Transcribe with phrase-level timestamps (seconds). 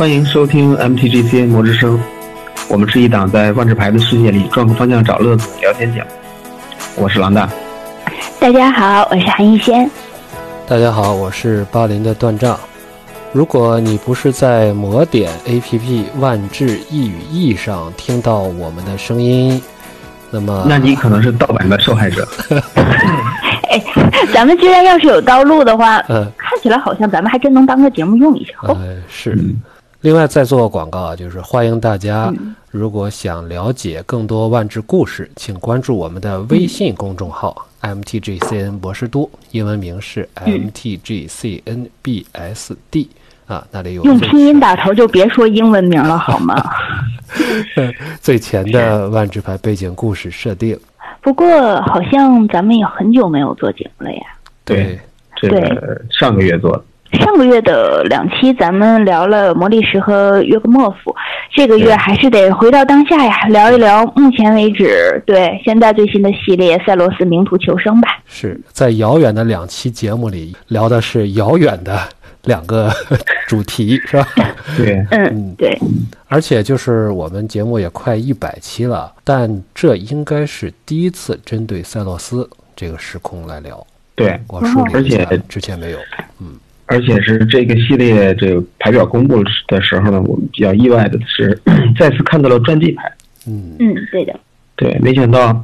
[0.00, 2.00] 欢迎收听 MTGC 魔之声，
[2.70, 6.08] 我们是一档在万智牌的世界里转个方向找乐子的聊天节目。
[6.96, 7.46] 我是狼大，
[8.40, 9.90] 大家好，我是韩一仙。
[10.66, 12.58] 大家好，我是巴林的断账。
[13.34, 19.60] 如果你不是在魔点 APP 万智一语义上听到我们的声音，
[20.30, 22.26] 那么那你可能是盗版的受害者。
[23.68, 23.82] 哎，
[24.32, 28.52] 咱们既然要是有道路的话，嗯，看起来好像咱们还真能当个节目用一下。
[28.62, 29.38] 哦，呃，是。
[30.02, 32.32] 另外再做个广告啊，就是欢迎大家，
[32.70, 41.68] 如果想了解更多万智故事，请关注我们的微信公众号 MTGCN 博士都，英文名是 MTGCNBSD
[43.46, 46.54] 啊，那里有用拼音打头就别说英文名了好吗？
[48.22, 50.80] 最前的万智牌背景故事设定。
[51.20, 51.46] 不过
[51.82, 54.22] 好像咱们也很久没有做节目了呀。
[54.64, 54.98] 对，
[55.36, 56.82] 这个上个月做的。
[57.12, 61.14] 上个月的两期咱们聊了魔力石和约克莫夫，
[61.52, 68.20] 这个月还是得回到当下呀，聊一聊目前为止对现在最新的系列赛罗斯名图求生吧。
[68.26, 72.00] 是在遥远的两期节目里聊的是遥远的
[72.44, 72.92] 两个
[73.48, 74.28] 主题，是吧？
[74.76, 75.76] 对，嗯，对。
[76.28, 83.84] 而且就是我们节目也快一百期了，但这应该是第一次针对赛洛斯这个时空来聊。
[84.14, 85.98] 对，我梳理一下，之前没有，
[86.38, 86.54] 嗯。
[86.90, 91.56] 而且是这个系列这个牌表公布的时候呢，我们比较意外的是
[91.96, 93.10] 再次看到了传记牌。
[93.46, 94.34] 嗯嗯，对的。
[94.74, 95.62] 对，没想到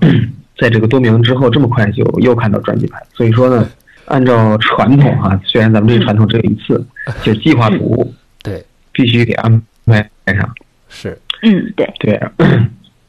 [0.57, 3.03] 在这个多名之后这么快就又看到传记牌。
[3.13, 3.69] 所以说呢，
[4.05, 6.87] 按照传统哈，虽然咱们这个传统只有一次，
[7.25, 10.55] 就计划图 对必须给安排上。
[10.89, 12.21] 是，嗯，对对。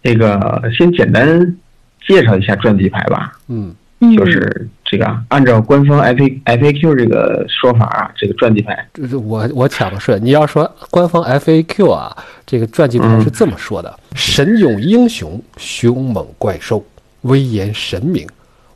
[0.02, 1.56] 那个先简单
[2.08, 3.32] 介绍一下传记牌吧。
[3.48, 3.76] 嗯。
[4.16, 10.24] 就是这个，按照官方 F A F A Q 这个说法啊，这个传记牌，就是我我抢的顺。
[10.24, 16.82] 你要说官方 F A Q 啊，这个传记牌是这么说的：神勇英雄，凶猛怪兽，
[17.24, 18.26] 威严神明，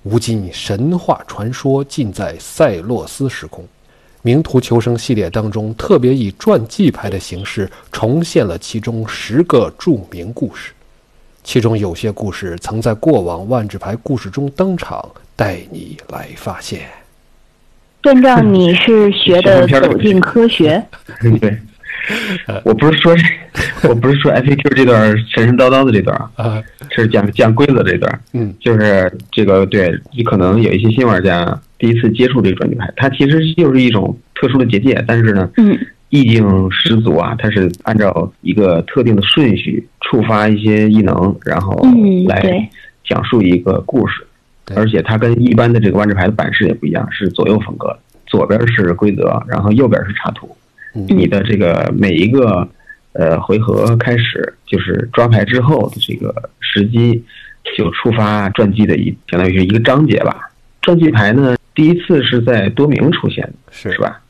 [0.04, 3.66] 无尽神话传说尽在赛洛斯时空。
[4.22, 10.74] 名图求生系列当中，特别以传记牌的形式重现了其中十个著名故事。
[11.44, 15.04] 其中有些故事曾在过往万智牌故事中登场，
[15.36, 16.82] 带你来发现。
[18.02, 20.84] 段丈，你是学的走进科学？
[21.40, 21.58] 对，
[22.64, 23.16] 我不是说，
[23.90, 28.22] 我不是说 F A Q 这段神神叨叨的这段啊，是讲讲规则这段。
[28.34, 35.78] 嗯，就是这个，对你可能有一些新玩家第一次接触这个转机牌，它其实就是一种特殊的结界，但是呢，嗯。
[36.12, 37.34] 意境十足啊！
[37.40, 41.76] 它是按照一个特定的顺序触发一些异能，然后
[42.28, 42.70] 来
[43.04, 44.24] 讲述一个故事。
[44.76, 50.56] 而且它跟一般的这个万智牌的版式也不一样，是左右分割，左边是规则，然后右边是插图。
[50.94, 52.68] 你的这个每一个
[53.14, 57.22] 呃回合开始就是抓牌之后的这个时机，
[57.78, 60.50] 就触发传记的一相当于是一个章节吧。
[60.82, 64.21] 传记牌呢，第一次是在多明出现的，是是吧？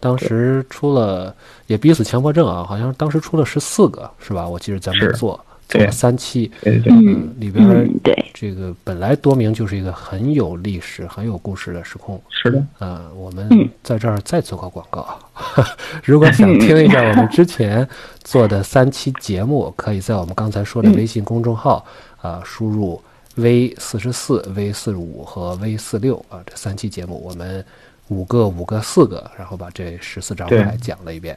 [0.00, 1.34] 对，当时出了
[1.66, 4.48] 也逼死强迫症啊，好像当时出了十四个，是吧？
[4.48, 7.66] 我记得咱们做做了三期，嗯，里边
[8.04, 13.48] 对这个本来多明就是一个很有历史、很有故事的时空，是的，嗯，我们
[13.82, 15.18] 在这儿再做个广告，
[16.04, 17.88] 如果想听一下我们之前
[18.22, 21.84] 做的三期节目，可以在我们刚才说的微信公众号
[22.22, 23.02] 啊，输入
[23.34, 27.64] V 四十四、V 四十五和 V 四六啊，这三期节目我们。
[28.08, 31.36] 五个五个四个，然后把这十四张牌讲了一遍。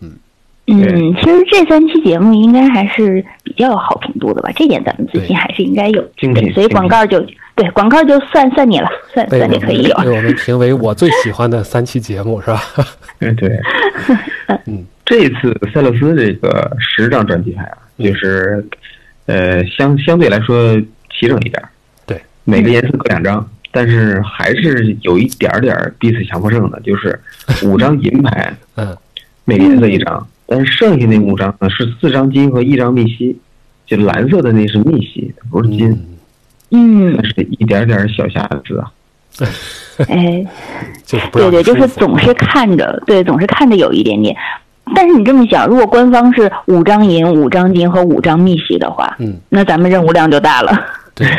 [0.00, 0.12] 嗯
[0.66, 4.52] 嗯，其实这三期节目应该还是比较有好评度的吧？
[4.54, 6.00] 这点咱们最近还是应该有。
[6.16, 7.18] 对，所以广告就
[7.56, 9.96] 对广告就算算你了，算算你可以有。
[9.96, 12.62] 被我们评为我最喜欢的三期节目是吧？
[13.18, 13.58] 对 对。
[14.66, 18.64] 嗯，这一次塞勒斯这个十张专辑牌啊，就是
[19.26, 20.80] 呃相相对来说
[21.10, 21.60] 齐整一点。
[22.06, 23.44] 对，每个颜色各两张。
[23.72, 27.18] 但是还是有一点点彼此强迫症的，就是
[27.64, 28.96] 五张银牌， 嗯，
[29.44, 33.38] 每个颜色一张，但是剩下那五张呢是四张金和一张密西，
[33.86, 35.90] 就蓝色的那是密西，不是金，
[36.70, 38.90] 嗯，那是一点点小瑕疵啊，
[40.08, 40.44] 哎，
[41.32, 44.36] 对对，就是总是看着，对，总是看着有一点点，
[44.96, 50.76] 但是你这么想，如果官方是五张银、五张金和五张密西的话，嗯，那咱们任务量就大了，
[51.14, 51.26] 对。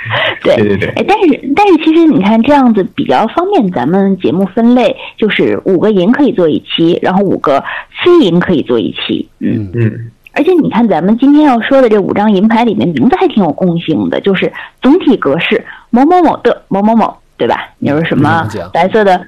[0.42, 7.62] 对对对，哎，但是但是其实你看这样子比较方便，咱们节目分类就是五个银可以做一期，然后五个
[8.04, 9.70] 非银可以做一期，嗯。
[9.74, 10.10] 嗯。
[10.32, 14.50] 而且你看咱们今天要说的这五张银牌里面，名字还挺有共性的，就是
[14.80, 17.68] 总体格式某某某的某某某，对吧？
[17.78, 19.20] 你说什么白色的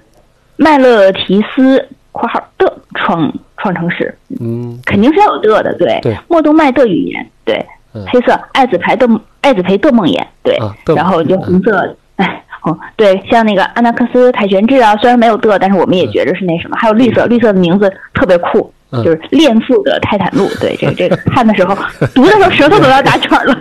[0.56, 7.66] 麦乐提斯（括号的创创城史，嗯，肯定是要有的的，对，对，莫动脉的语言，对，
[8.06, 9.06] 黑色爱子牌的
[9.40, 10.56] 爱子牌的梦魇，对，
[10.94, 21.76] 然后就红色，哎，哦，对，像那个安纳克斯凯旋志啊，虽然没有的，但是我们也觉着是那什么，还有绿色，绿色的名字特别酷，就是恋父的泰坦路， 对，这个这个看的时候
[22.14, 23.58] 读的时候舌头都要打卷了，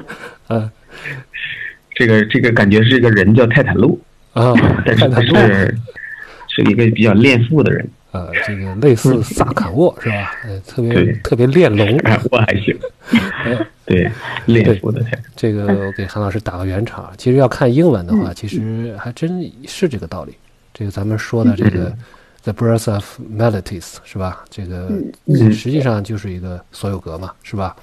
[0.49, 0.69] 嗯，
[1.95, 3.99] 这个这个感觉是一个人叫泰坦路
[4.33, 4.53] 啊，
[4.85, 5.75] 但是他是
[6.47, 7.87] 是一个比较恋父的人。
[8.11, 10.33] 呃，这个类似萨卡沃是吧？
[10.43, 11.97] 呃，特别特别练龙，
[12.29, 12.77] 我还行。
[13.85, 14.11] 对，
[14.45, 15.01] 练佛的
[15.35, 17.11] 这个我给韩老师打个圆场。
[17.17, 20.35] 其实要看英文的话，其实还真是这个道理。
[20.73, 21.93] 这个咱们说的这个
[22.43, 24.43] The Birth of Melodies 是吧？
[24.49, 24.89] 这个
[25.53, 27.75] 实际上就是一个所有格嘛，是吧？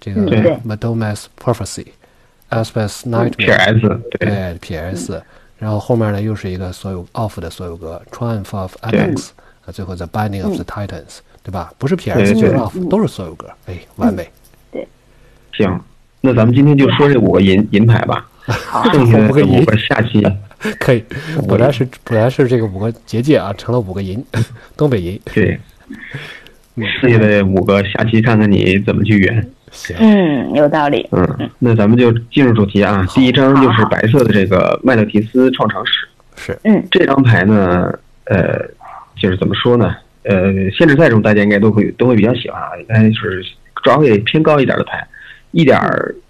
[0.00, 0.22] 这个
[0.66, 5.22] Madoma's Prophecy，Aspect's Nightmare，对 P.S.
[5.56, 9.30] 然后后面呢又是一个所有 of 的所有格，Triumph of Alex。
[9.72, 11.72] 最后 The Binding of the Titans，对吧？
[11.78, 12.34] 不是 P.S.
[12.34, 14.28] 就是 Off，都是所有歌，哎，完美。
[14.70, 14.86] 对，
[15.52, 15.80] 行，
[16.20, 18.28] 那咱们今天就说这五个银 银牌吧。
[18.46, 20.22] 好，剩下五个银，下期
[20.80, 21.04] 可以。
[21.46, 24.24] 本来是本来是这个五个结界啊，成了五个银，
[24.76, 25.20] 东北银。
[25.32, 25.58] 对，
[27.00, 29.50] 剩下的五个下期看看你怎么去圆。
[29.70, 31.06] 行，嗯，有道理。
[31.12, 33.06] 嗯，那咱们就进入主题啊。
[33.10, 36.08] 第一张就是白色的这个麦勒提斯创场史。
[36.36, 37.92] 是，嗯，这张牌呢，
[38.24, 38.66] 呃。
[39.20, 39.96] 就是怎么说呢？
[40.24, 43.44] 呃，限制赛中大家应该都会都会比较喜欢啊，应该是
[43.82, 45.06] 抓位偏高一点的牌，
[45.52, 45.80] 一点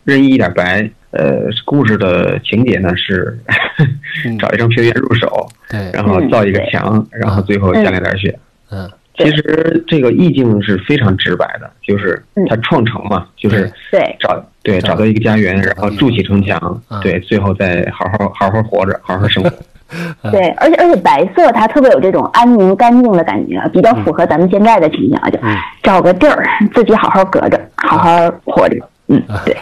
[0.05, 0.89] 任意一点白。
[1.11, 3.37] 呃，故事的情节呢是
[4.39, 8.39] 找一张平原入手，对，然后造一个墙，然后最后加两点血。
[8.71, 8.87] 嗯，
[9.17, 19.51] 其实这个意境是非常直白的，就是他创城嘛，就是对找对找到一个家园，然后筑起城墙，对，最后再好好好好活着，好好生活。
[20.31, 25.39] 对，而且而且白色它特别有这种安宁干净的感觉，比较符合咱们现在的情形啊，就
[25.83, 28.77] 找个地儿自己好好隔着，好好活着。
[29.09, 29.57] 嗯， 对，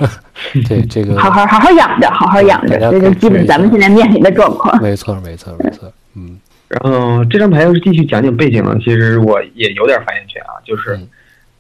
[0.64, 4.82] 对这个好好好好养着，好好养着，这就基本咱们现在面临的状况。
[4.82, 5.88] 没错，没错，没错。
[6.17, 6.37] 嗯，
[6.67, 10.99] 然后这张牌要是继续讲讲背景呢，其实我也有点发言权啊，就是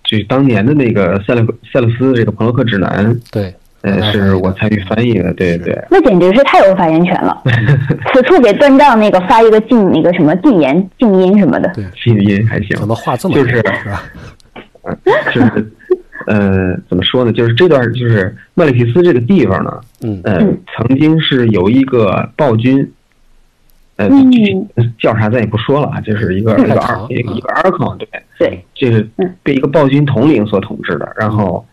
[0.02, 3.14] 就当年的那个塞勒塞勒斯这个《朋洛克指南》。
[3.30, 3.54] 对。
[3.86, 5.76] 呃，是我参与翻译的，对对。
[5.90, 7.42] 那简直是太有发言权了。
[8.12, 11.68] 此处给断章那个发一个禁那个什么禁言、静音什么的。
[11.74, 12.76] 对，静音还行。
[12.76, 14.02] 怎么话这么就是是吧？
[14.82, 14.96] 嗯，
[15.34, 15.72] 就是
[16.26, 17.32] 呃，怎么说呢？
[17.32, 20.38] 就是这段就是麦里皮斯这个地方呢，嗯呃，
[20.76, 22.92] 曾经是有一个暴君。
[23.96, 24.08] 呃，
[24.98, 28.08] 叫啥咱也不说了啊，就是一个一个二一个一个 archon，对
[28.38, 29.08] 对，这是
[29.42, 31.10] 被一个暴君统领所统治的。
[31.18, 31.64] 然后，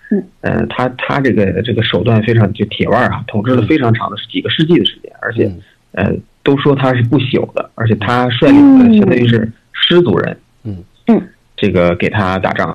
[0.41, 5.51] 嗯，他他这个这个手段非常就铁腕啊，统治了非常长的几个世纪的时间，而且，
[5.91, 10.77] 呃，都说他是不朽的，而且他率领的相当于是师族人，嗯。
[11.07, 11.21] 嗯，
[11.57, 12.73] 这个给他打仗，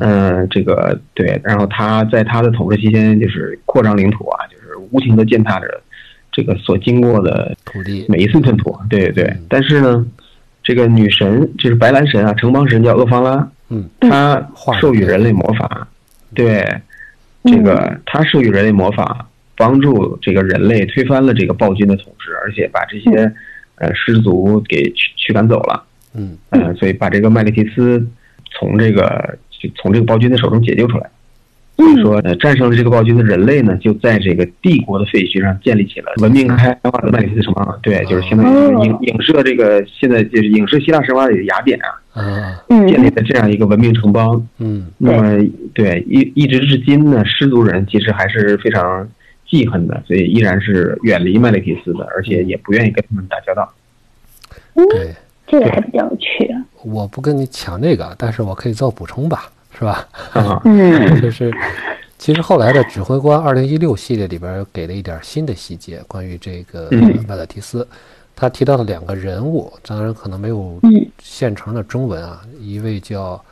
[0.00, 5.80] 嗯，这个对，然后他在他的统治期间就是扩张领土啊，就是无情的践踏着。
[6.32, 9.30] 这个所经过的土地，每一寸寸土，对对。
[9.48, 10.04] 但是呢，
[10.62, 14.50] 这个女神就是白兰神啊，城邦神叫厄方拉，嗯，她
[14.80, 15.86] 授予人类魔法，
[16.34, 16.66] 对，
[17.44, 23.32] 这个她授予人类魔法，帮助这个人类推翻了这个暴君的统治，而且把这些
[23.76, 25.84] 呃失族给驱驱赶走了，
[26.14, 26.38] 嗯。
[26.50, 28.04] 嗯，所以把这个麦利提斯
[28.50, 29.38] 从这个
[29.76, 31.10] 从这个暴君的手中解救出来。
[31.76, 37.78] 所以说，呃，战胜了这个暴君的人类呢，就在这个帝国的废墟上建立起了文明开化的麦里斯城邦。
[37.82, 41.78] 对，就是相当于影影射这个现在就是影射希腊神话里的雅典
[42.12, 44.46] 啊，建立的这样一个文明城邦。
[44.58, 49.08] 嗯，那么对一一直至今呢，失族人其实还是非常
[49.48, 53.72] 记恨的，所以依然是远离麦里提斯的，而且也不愿意跟他们打交道。
[54.74, 55.14] 对，
[55.46, 56.54] 这个还比较有趣。
[56.84, 59.50] 我不跟你抢这个，但是我可以做补充吧。
[59.78, 60.08] 是吧？
[60.64, 61.52] 嗯，就是，
[62.18, 66.88] 其实后来的指挥官二零一六系列里边给了一点新的细节，关于这个
[67.26, 67.86] 麦勒提斯，
[68.36, 70.78] 他提到了两个人物，当然可能没有
[71.20, 73.42] 现成的中文啊，一位叫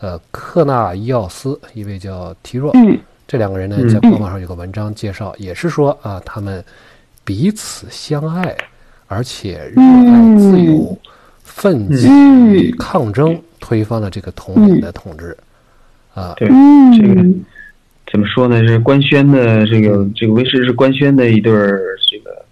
[0.00, 2.72] 呃克纳伊奥斯，一位叫提若，
[3.28, 6.64] 这两个人呢在官网上有个文章介绍，也是说啊他们
[7.24, 8.56] 彼此相爱，
[9.06, 10.96] 而且热爱自由，
[11.44, 15.36] 奋起抗争，推翻了这个统领的统治。
[16.16, 16.48] 啊，对，
[16.98, 17.22] 这个
[18.10, 18.66] 怎么说呢？
[18.66, 21.78] 是官宣的这个这个威士是官宣的一对儿
[22.10, 22.42] 这个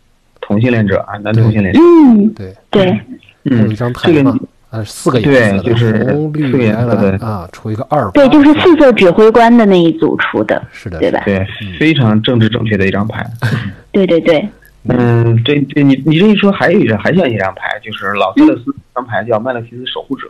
[0.43, 1.81] 同性恋者啊，男同性恋者。
[1.81, 3.01] 嗯，对对，
[3.45, 8.11] 嗯，一张牌嘛，啊，四个颜色，对，就是红绿蓝蓝啊，出一个二。
[8.11, 11.23] 对，就是四色指挥官的那一组出的，是的，对吧？
[11.25, 11.47] 对，
[11.79, 13.27] 非常政治正确的一张牌。
[13.93, 14.47] 对对对，
[14.91, 20.29] 嗯，这这你你这一说，还有一张，还像一张牌，就是老塞勒斯这张牌叫麦勒提斯守护者。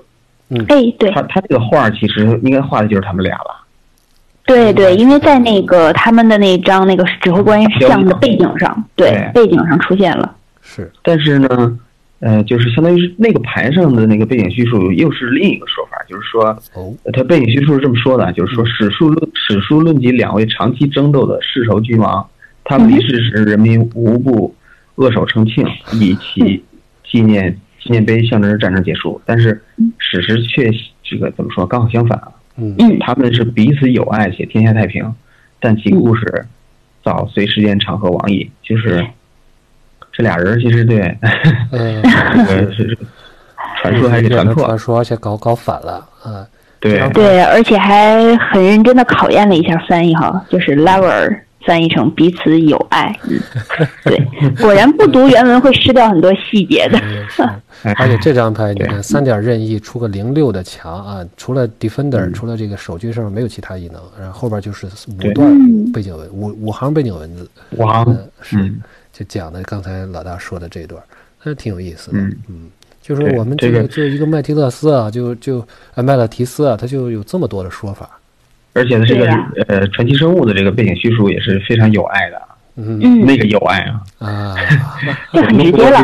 [0.54, 3.61] 嗯，哎，对，他他这个画其实应该画的就是他们俩了。
[4.46, 10.37] 对对，因为在那个他们的那张那个指挥官像的背景上，对背景上出现了。
[10.61, 11.78] 是，但是呢，
[12.20, 16.44] 呃，就是相当于是那个牌上的那个背景叙述又是另一个说法，就是说，
[16.75, 22.26] 哦，他背景叙述是这么说的，就是说史书论史书论及两位长期争斗的世仇君王，
[22.64, 24.54] 他们离世时，人民无不
[24.96, 26.62] 扼手称庆，以其
[27.02, 29.21] 纪念纪念碑象征着战争结束。
[29.26, 29.62] 但是
[29.99, 30.73] 史实却
[31.03, 32.29] 这个怎么说，刚好相反啊。
[32.57, 35.14] 嗯，他们是彼此友爱且天下太平，
[35.61, 36.47] 但其故事
[37.03, 38.50] 早随时间长河亡佚。
[38.62, 39.05] 就是
[40.12, 41.00] 这俩人其实对，
[41.73, 42.03] 嗯，
[42.49, 42.99] 这个是
[43.83, 44.64] 传说还是传错？
[44.64, 46.47] 传说而且搞搞反了，啊，
[46.81, 53.40] 对对，而且还很认真的考验了一下翻译哈，就是 lover 翻译成彼此友爱， 嗯，
[54.04, 57.00] 对，果然不读原文会失掉很多细节的。
[57.97, 65.54] 而且这张牌，你看三点任意出个零六的墙啊，除了 defender，除了这个守军上面没有其他异能，然后后边就是五段
[65.92, 68.73] 背景文，五五行背景文字，五行是。
[69.16, 71.00] 就讲的刚才老大说的这段，
[71.38, 72.18] 还挺有意思的。
[72.49, 72.68] 嗯，
[73.00, 78.11] 就是我们这个就一个麦提勒斯啊，就就麦勒提斯啊，他就有这么多的说法，
[78.75, 79.26] 而且呢这个
[79.69, 82.43] 呃传奇生物的这个背景叙述也是非常有爱的。
[82.76, 84.57] 嗯，那个有爱啊啊，
[85.33, 86.02] 就很直接了。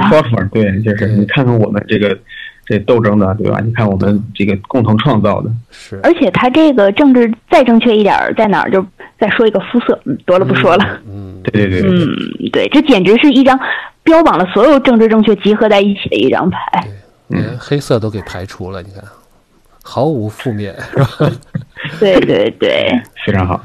[0.53, 2.17] 对，就是你看看我们这个
[2.65, 3.59] 这斗争的，对吧？
[3.61, 5.99] 你看我们这个共同创造的，是。
[6.05, 8.87] 而且他这个政治再正确一点，在哪儿就
[9.19, 11.01] 再说一个肤色，嗯，多了不说了。
[11.09, 12.07] 嗯，对对对，嗯，
[12.53, 13.59] 对，这简直是一张
[14.05, 16.61] 标榜了所有政治正确集合在一起的一张牌。
[17.29, 19.03] 对，连黑色都给排除了，你看，
[19.91, 21.07] 毫无负面， 是吧？
[21.99, 22.89] 对对对，
[23.27, 23.61] 非常好。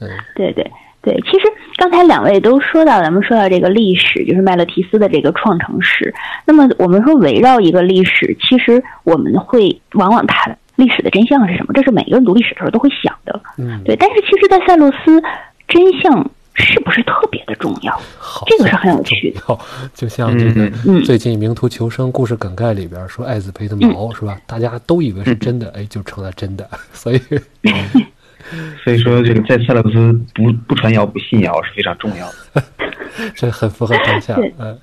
[0.00, 0.64] 嗯，对对。
[1.00, 1.46] 对，其实
[1.76, 6.12] 刚才两位都说到，咱们说到这个历史，就是麦勒提斯的这个创城史。
[6.44, 11.72] 那么我们说围绕一个历史，其实我们会往往谈历史的真相是什么？
[11.72, 13.40] 这是每个人读历史的时候都会想的。
[13.56, 13.96] 嗯，对。
[13.96, 15.22] 但是其实，在塞洛斯，
[15.68, 17.98] 真相是不是特别的重要？
[18.46, 19.58] 这个是很有趣的。
[19.94, 20.70] 就像这个
[21.04, 24.38] 最近《名图求生》故事梗概里边说艾子培的毛是吧？
[24.46, 26.68] 大家都以为是真的，哎，就成了真的。
[26.92, 27.20] 所以。
[28.82, 32.64] 所以说，这个在塞勒斯不不传谣不信谣是非常重要的，
[33.36, 34.34] 这很符合当下。
[34.58, 34.78] 嗯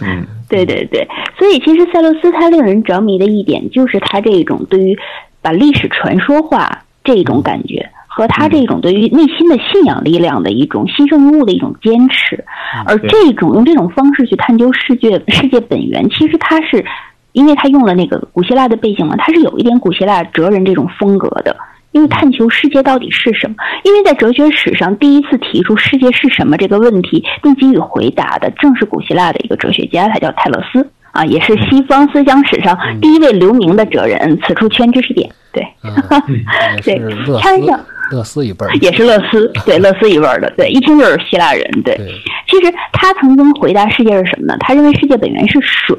[0.00, 1.04] 嗯，对对对。
[1.36, 4.96] 所以其实塞勒斯他令人着迷的一点，就是他这一种对于
[5.42, 12.44] 把历史传说化这种感觉，和他这种对于内心的信仰力量的一种新生物的一种坚持。
[12.84, 16.84] 而这种用这种方式去探究世界世界本源，其实他是
[17.32, 21.56] 因为他用了那个古希腊的背景嘛，他是有一点古希腊哲人这种风格的。
[21.92, 23.54] 因为探求世界到底是什么？
[23.84, 34.38] 因为在哲学史上第一次提出世界是什么这个问题并给予回答的，正是古希腊的一个哲学家，他叫泰勒斯啊，也是西方思想史上第一位留名的哲人。
[34.46, 35.66] 此处圈知识点，对，
[36.84, 37.80] 对，掺上
[38.10, 41.96] 勒斯一辈儿，也是乐斯， 对，乐斯一辈儿的，对，一听就是希腊人，对。
[42.48, 44.56] 其实他曾经回答世界是什么呢？
[44.60, 45.96] 他认为世界本源是水。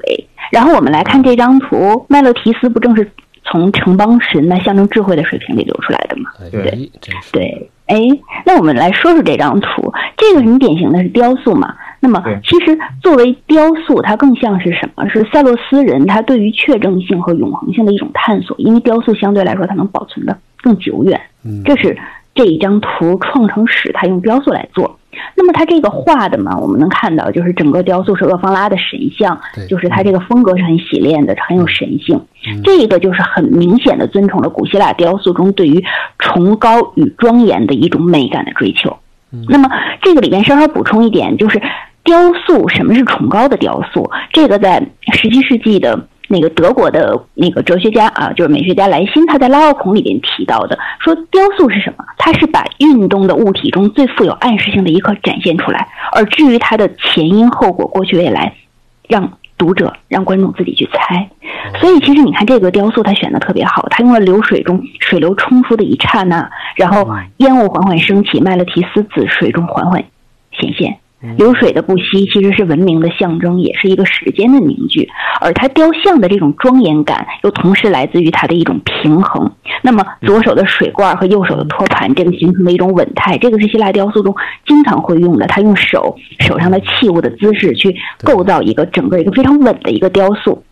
[0.51, 3.09] 然后我们来看这张图，麦勒提斯不正是？
[3.43, 6.29] 从城邦神那象征智慧的水平里流出来的吗？
[6.51, 6.91] 对
[7.31, 7.97] 对，哎，
[8.45, 11.73] 那我们来说说这张图，这个很典型的是雕塑嘛。
[11.99, 15.09] 那么其实作为雕塑，它更像是什么？
[15.09, 21.19] 是塞洛斯人他对于确证性和永恒性的一种探索，因为雕塑相对来说它能保存的更久远。
[21.43, 21.97] 嗯，这是
[22.33, 24.97] 这一张图创成史，他用雕塑来做。
[25.35, 32.19] 那么它这个画的嘛，我们能看到，就是整个雕塑是厄方拉的神像，就是它这个风格是很洗练的，很有神性。
[32.63, 35.83] 这个就是很明显的尊崇了古希腊雕塑中对于
[36.17, 38.95] 崇高与庄严的一种美感的追求。
[39.49, 39.69] 那么
[40.01, 41.61] 这个里面稍稍补充一点，就是
[42.03, 44.09] 雕塑什么是崇高的雕塑？
[44.31, 44.81] 这个在
[45.13, 46.07] 十七世纪的。
[46.31, 52.05] 那个德国的那个哲学家啊，就是美学家莱辛，他在《拉奥孔》里边提到的，说雕塑是什么？
[52.17, 58.53] 它是把运动的物体中最富有暗示性的一刻展现出来，而至于它的前因后果、过去未来，
[59.09, 61.29] 让读者、让观众自己去猜。
[61.79, 67.07] 所以，其实你看这个雕塑，它选的特别好，它用了流水中水流冲出的一刹那，然后
[67.37, 70.03] 烟雾缓缓升起，麦勒提斯自水中缓缓
[70.51, 70.97] 显现。
[71.37, 75.07] 流水的不息其实是文明的象征，也是一个时间的凝聚。
[75.39, 79.51] 而它雕像的这种庄严感，又同时来自于它的一种平衡。
[79.81, 84.35] 那么，左手的水罐和右手的托盘，这个形成的一种稳态，这个是希腊雕塑中
[84.65, 85.47] 经常会用的。
[85.47, 90.63] 他用手手上的器物的姿势去构造一个整个一个非常稳的一个雕塑。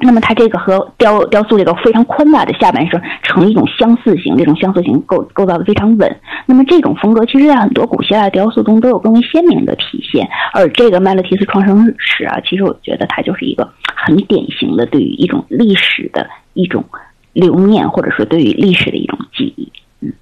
[0.00, 6.20] 那么它这个和雕雕塑这个非常宽大的下半身成一种相似型，这种相似型构构造的非常稳。
[6.46, 10.28] 那么这种风格其实在很多古希腊雕塑中都有更为鲜明的体现。
[10.52, 16.84] 而这个麦勒提斯创生史啊，其实我觉得它就是一个很典型的对于一种历史的一种
[17.32, 19.72] 留念，或者说对于历史的一种记忆。
[20.00, 20.12] 嗯，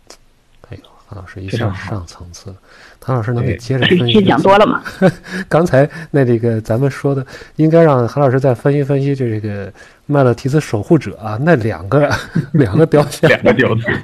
[0.70, 2.54] 哎呦，何老师一下上层次。
[3.06, 4.06] 韩老师能给接着分析？
[4.06, 4.82] 其 实讲多了嘛。
[5.48, 9.72] 刚才那这个咱们说的，应该让韩老师再分析分析这个
[10.06, 12.10] 麦勒提斯守护者啊，那两个
[12.50, 13.94] 两个雕像，两个雕像，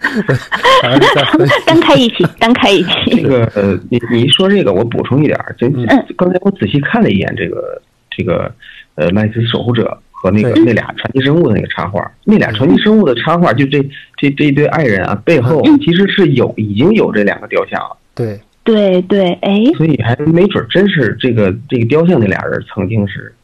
[1.67, 3.21] 单开一起，单开一起。
[3.21, 5.69] 这个呃，你你一说这个，我补充一点，这
[6.17, 7.83] 刚才我仔细看了一眼这个
[8.17, 8.49] 这个
[8.95, 13.83] 呃麦勒提斯守护者和那个那俩传奇生物的那个插画，那俩传奇生物的插画，就这
[14.17, 17.97] 这这一对爱人啊，背后其实是有已经有这两个雕像了。
[18.15, 18.41] 对。
[18.65, 23.35] 对对，哎，所以还没准真是这个这个雕像那俩人曾经是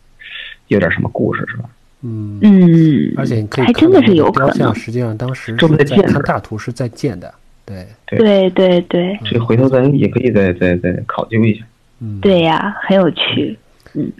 [0.69, 1.65] 有点什么故事，是吧？
[2.03, 7.35] 嗯嗯，而且你可以还真的是有雕像，实际上当时正在建，看大图是在建的，
[7.67, 9.19] 对对对对。
[9.25, 11.65] 这回头咱也可以再再再考究一下。
[11.99, 13.59] 嗯，对呀，很有趣。
[13.95, 14.13] 嗯，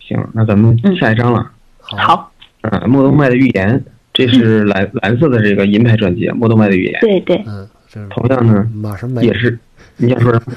[0.00, 1.48] 行，那咱们下一章了。
[1.78, 2.32] 好。
[2.62, 6.98] 嗯，莫东麦的预言，这是蓝蓝色的这个银牌专辑，莫东麦的预言。
[7.00, 7.40] 对对。
[7.46, 7.68] 嗯，
[8.10, 9.56] 同样呢，也是。
[9.96, 10.54] 你想说什么？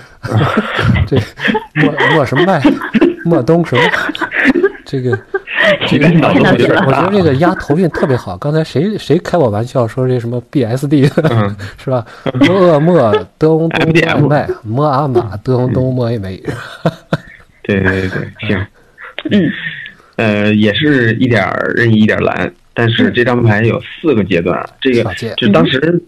[1.08, 1.18] 这
[1.74, 2.62] 莫莫什么麦，
[3.24, 3.82] 莫东什么？
[4.86, 5.18] 这个
[5.88, 8.38] 这个，我觉得我觉得这个压头韵特别好。
[8.38, 11.06] 刚才谁谁开我玩笑说这什么 BSD
[11.84, 12.06] 是吧？
[12.48, 16.42] 莫莫东东麦麦莫阿玛东东莫一枚。
[17.64, 18.66] 对对对，行。
[19.32, 19.52] 嗯，
[20.18, 21.44] 呃，也是一点
[21.76, 26.00] 任意一点蓝，但是这张牌有四个阶段，这个就当时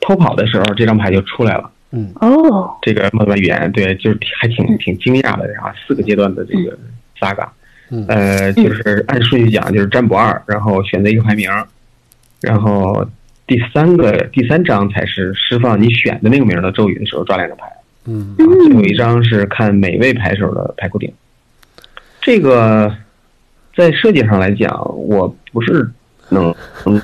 [0.00, 1.68] 偷跑的时候，这张牌就出来了。
[1.94, 2.12] 嗯。
[2.20, 6.76] 哦，这个莫德语言对，就是还挺挺惊讶的啊，四个阶段的这个
[7.20, 7.48] saga，
[8.08, 11.48] 呃，就是按顺序讲，就是占卜二，然后选择一个排名，
[12.40, 13.06] 然后
[13.46, 17.70] 第三个第三章才是释放你选的那个名的咒语的时候抓两个牌，
[18.06, 21.12] 嗯，最后一张是看每位牌手的牌库顶。
[22.20, 22.92] 这个
[23.76, 25.88] 在设计上来讲，我不是
[26.30, 27.00] 能能。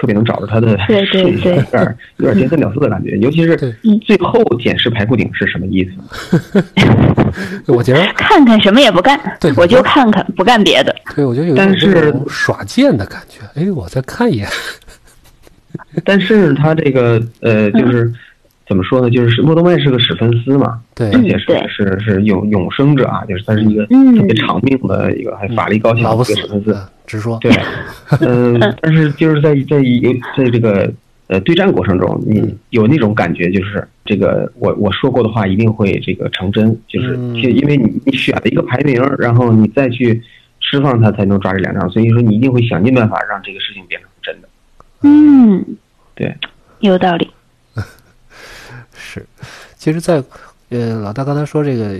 [0.00, 3.54] 特别能找着他的对对对，有点有点颠三倒四的感觉，尤其是
[4.00, 6.64] 最后检视排骨顶是什么意思？
[7.70, 10.96] 我觉得看看什么也不干，对，我就看看，不干别的。
[11.14, 13.40] 对，我觉得有但是耍贱的感觉。
[13.54, 14.48] 哎，我再看一眼。
[16.04, 18.10] 但是他这个呃，就是。
[18.70, 19.10] 怎么说呢？
[19.10, 26.78] 就是莫多曼是个史芬斯嘛，对，而且是是是永永生者啊，就是他是一个特别长命的一个，还法力高强的一个史芬斯。
[27.04, 27.50] 直说， 对，
[28.20, 30.88] 嗯，但是就是在在有在这个
[31.26, 40.22] 呃对战过程中，你有那种感觉，就是这个我我说过的话一定会这个成真，就是因为你你选了一个排名，然后你再去
[40.60, 44.48] 释放它，才能抓这两张，所以说你一定会想尽办法让这个事情变成真的。
[45.02, 45.76] 嗯，
[46.14, 46.32] 对，
[46.78, 47.28] 有道理。
[49.12, 49.26] 是，
[49.76, 50.22] 其实，在
[50.68, 51.98] 呃，老大刚才说这个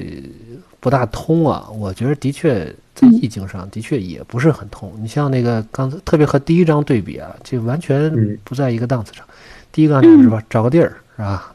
[0.79, 4.93] 不大通啊，我觉得的确在意境上的确也不是很通。
[5.03, 9.25] 你像那个刚才，特别和第一章对比啊，这完全不在一个档次上。
[9.73, 11.53] 第一个是吧，找个地儿是吧，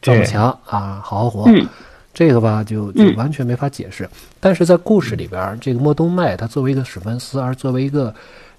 [0.00, 1.50] 造个墙啊，好好活。
[2.14, 4.08] 这个吧，就就完全没法解释。
[4.38, 8.14] 但是在故事里边，这个莫东麦他作为一个史芬斯，而作为一个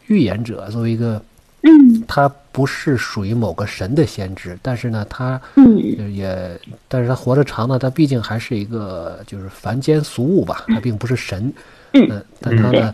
[0.08, 1.22] 预言者，作为一个。
[1.66, 11.52] 嗯，他不是属于某个神的先知，但是呢，他嗯也，但是他活得长呢，他毕竟还是一个就是凡间俗物吧，他并不是神，
[11.94, 12.94] 嗯，但他呢，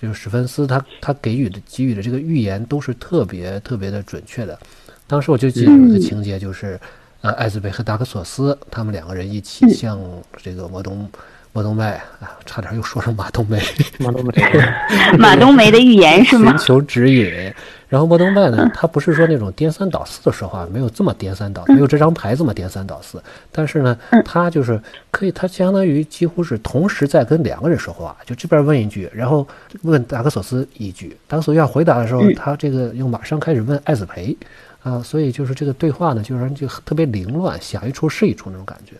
[0.00, 4.58] 就是史芬斯，他他给予的给予的这个预言都是特别特别的准确的。
[5.06, 6.80] 当时我就记得有个情节，就是
[7.20, 10.00] 呃，艾兹贝和达克索斯他们两个人一起向
[10.42, 11.08] 这个摩东。
[11.52, 13.58] 马冬梅啊，差点又说成马冬梅。
[13.98, 14.32] 马冬梅，
[15.16, 16.50] 马冬梅的预言是吗？
[16.50, 17.50] 寻求指引。
[17.88, 23.22] 然后马冬梅呢，他不是说那种颠三倒四的说话，没有这么颠三倒，没有这张牌这么颠三倒四。
[23.52, 29.46] 但是呢，他就是可以，他相当于几乎是同时在跟两个人说话，就这边问一句，然后
[29.82, 31.16] 问达克索斯一句。
[31.28, 34.36] 达克索斯要回答的时候，他这个又马上开始问艾子培
[34.82, 38.94] 啊，所以就是这个对话呢，就让人就特别凌乱，想一出是一出那种感觉。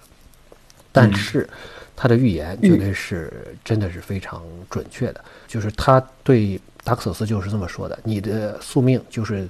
[0.92, 1.48] 但是。
[1.96, 3.32] 他的预言绝对是
[3.64, 9.48] 真的是非常准确的，就是他对达克索斯就是这么说的：你的宿命就是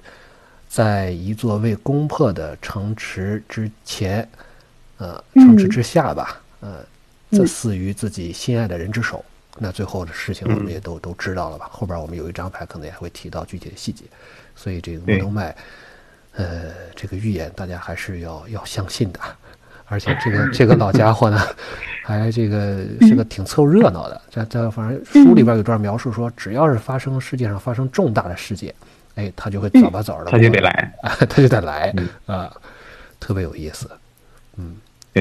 [0.69, 4.27] 在一座未攻破的城池之前，
[4.99, 6.87] 呃，城池之下吧，呃，
[7.33, 9.25] 在死于自己心爱的人之手。
[9.59, 11.69] 那最后的事情我们也都都知道了吧？
[11.73, 14.05] 后边我们有一张牌可能也会提到具体的细节，
[14.55, 15.57] 所以这个莫东麦，
[16.33, 19.21] 呃，这个预言大家还是要要相信的。
[19.89, 21.39] 而且这个这个老家伙呢，
[22.03, 24.21] 还这个是个挺凑热闹的。
[24.31, 28.75] 这这反正书里边有段描述说，只要是发生世界上发生重大的事件，
[29.15, 30.93] 哎，他就会早吧早的，他就得来，
[31.29, 31.95] 他就得来
[32.27, 32.53] 啊，
[33.21, 33.89] 特别有意思。
[34.57, 34.77] 嗯，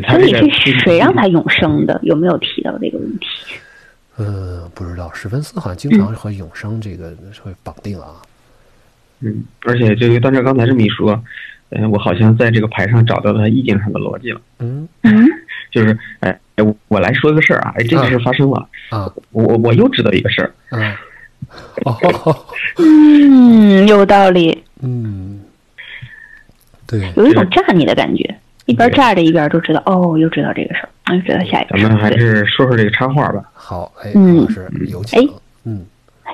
[0.10, 2.00] 所以是谁让他永生的？
[2.02, 3.28] 有没有提到这个问题？
[4.18, 5.12] 呃，不知道。
[5.14, 8.16] 史芬斯好像经常和永生这个会绑定啊。
[9.20, 11.22] 嗯，而且这个段正刚才这么一说，
[11.72, 14.40] 嗯，我好像在这个牌上找到了意境上的逻辑了。
[14.60, 15.26] 嗯嗯，
[15.72, 20.54] 就是哎哎，我来说一个事儿啊，哎，这个事儿发生了啊，我我我又知道一个事儿。
[20.72, 20.96] 嗯，
[21.86, 22.46] 哦，
[22.78, 24.64] 嗯，有道理。
[24.82, 25.42] 嗯，
[26.88, 31.78] 对，有一种炸你的感觉，一边炸着一边都知道，哦，又知道这个事儿，嗯，知道下一个。
[31.80, 33.44] 咱们还是说说这个插画吧。
[33.54, 35.20] 好，哎，嗯，是有请。
[35.20, 35.86] 哎，嗯。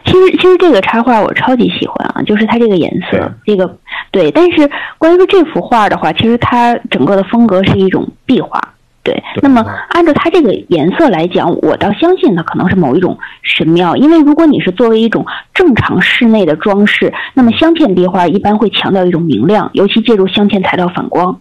[0.06, 3.78] 其实，其实这个插画我超级喜欢啊，就是它这个颜色，这个
[4.10, 4.32] 对。
[4.32, 8.60] 但是关于说这幅画的话，其实它整个的风格是一种壁画，
[9.04, 9.22] 对。
[9.42, 21.38] 那么按照它这个颜色来讲，我倒相信它可能是某一种神庙，因为如果你是作为一种正常室内的装饰，那么镶嵌壁画一般会强调一种明亮，尤其借助镶嵌材料反光，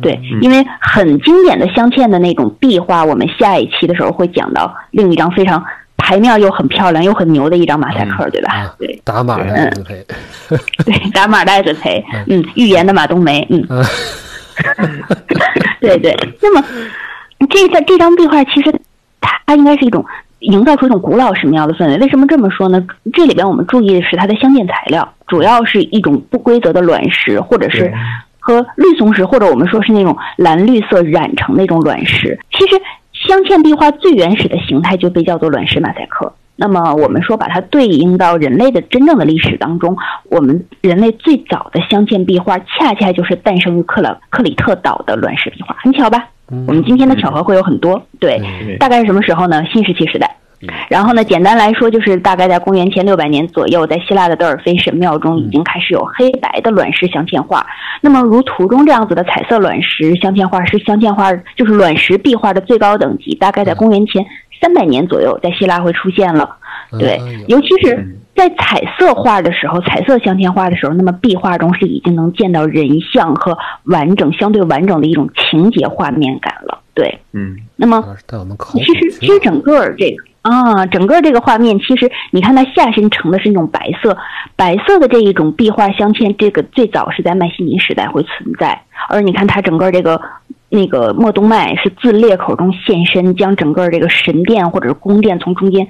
[0.00, 0.20] 对。
[0.40, 5.64] 因为很经典的镶嵌的那种壁画，我们下一期的时候会讲到另一张非常。
[5.96, 8.74] 牌面又很漂亮又很牛的一张马赛克，对吧？
[8.78, 10.04] 对，打马的艾子培，
[10.84, 13.64] 对，打马的艾子培，嗯，预言的马冬梅，嗯，
[15.80, 16.14] 对对。
[16.42, 16.62] 那么，
[17.48, 18.74] 这个这张壁画其实
[19.20, 20.04] 它应该是一种
[20.40, 21.96] 营造出一种古老神庙的氛围。
[21.98, 22.84] 为什么这么说呢？
[23.14, 27.90] 这里边我们注意的是它的镶嵌材料，主要是一种不规则的卵石，或者是
[28.38, 32.38] 和绿松石，或者我们说是那种蓝绿色染成那种卵石。
[32.52, 32.78] 其实。
[33.26, 36.32] 镶嵌壁画最原始的形态就被叫做卵石马赛克。
[36.56, 39.96] 那么我们说把它对应到人类的真正的历史当中，
[40.30, 46.28] 我们人类最早的镶嵌壁画恰恰就是诞生于克拉克里特岛的卵石壁画，很巧吧？
[46.68, 48.00] 我们今天的巧合会有很多。
[48.20, 48.40] 对，
[48.78, 49.64] 大概是什么时候呢？
[49.72, 50.36] 新石器时代。
[50.88, 57.66] 然后呢，简单来说就是大概在公元前六百年左右，在希腊的德尔菲神庙中已经开始有黑白的卵石镶嵌画。
[58.00, 63.34] 那么如图中这样子的彩色卵石镶嵌画是镶嵌画，就是卵石壁画的最高等级。
[63.34, 64.24] 大概在公元前
[64.60, 66.56] 三百年左右，在希腊会出现了。
[66.98, 76.80] 对，尤其是在彩色画的时候，彩色镶嵌画的时候，那么壁画中是已经能见到人像和完整、相对完整的一种情节画面感了。
[76.94, 77.56] 对，嗯。
[77.76, 78.04] 那么
[78.72, 80.24] 其实其实整个这个。
[80.44, 84.14] 啊，整个这个画面其实，你看它下身呈的是那种白色，
[84.54, 88.78] 白色的这一种壁画镶嵌，这个最早是在迈锡尼时代会存在。
[89.08, 90.20] 而你看它整个这个
[90.68, 95.86] 那个莫东麦是自裂口中现身，将整个这个神殿或者是宫殿从中间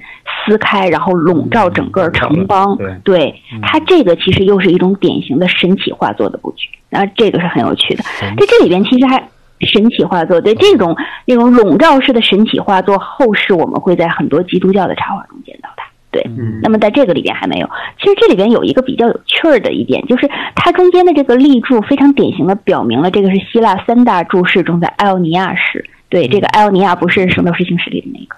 [0.47, 2.77] 撕开，然后笼罩整个城邦。
[3.03, 8.03] 对，它这个其实又是一种典型的神奇画作的布局，那，这个是很有趣的。
[8.21, 9.21] 在这里边其实还。
[9.61, 15.85] 神奇画作，对这种那种笼罩式的神奇画作，后世我们会在很多基督教的插画中见到它。
[16.11, 16.25] 对，
[16.61, 17.69] 那么在这个里边还没有。
[17.99, 25.83] 其实这里边有一个比较有趣儿的一点，就是它中间的这个立柱非常典型的表明了这个是希腊三大柱式中的艾奥尼亚式。
[26.07, 28.37] 对，这个艾奥尼亚不是《圣斗士星矢》里的那个，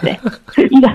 [0.00, 0.88] 对，那个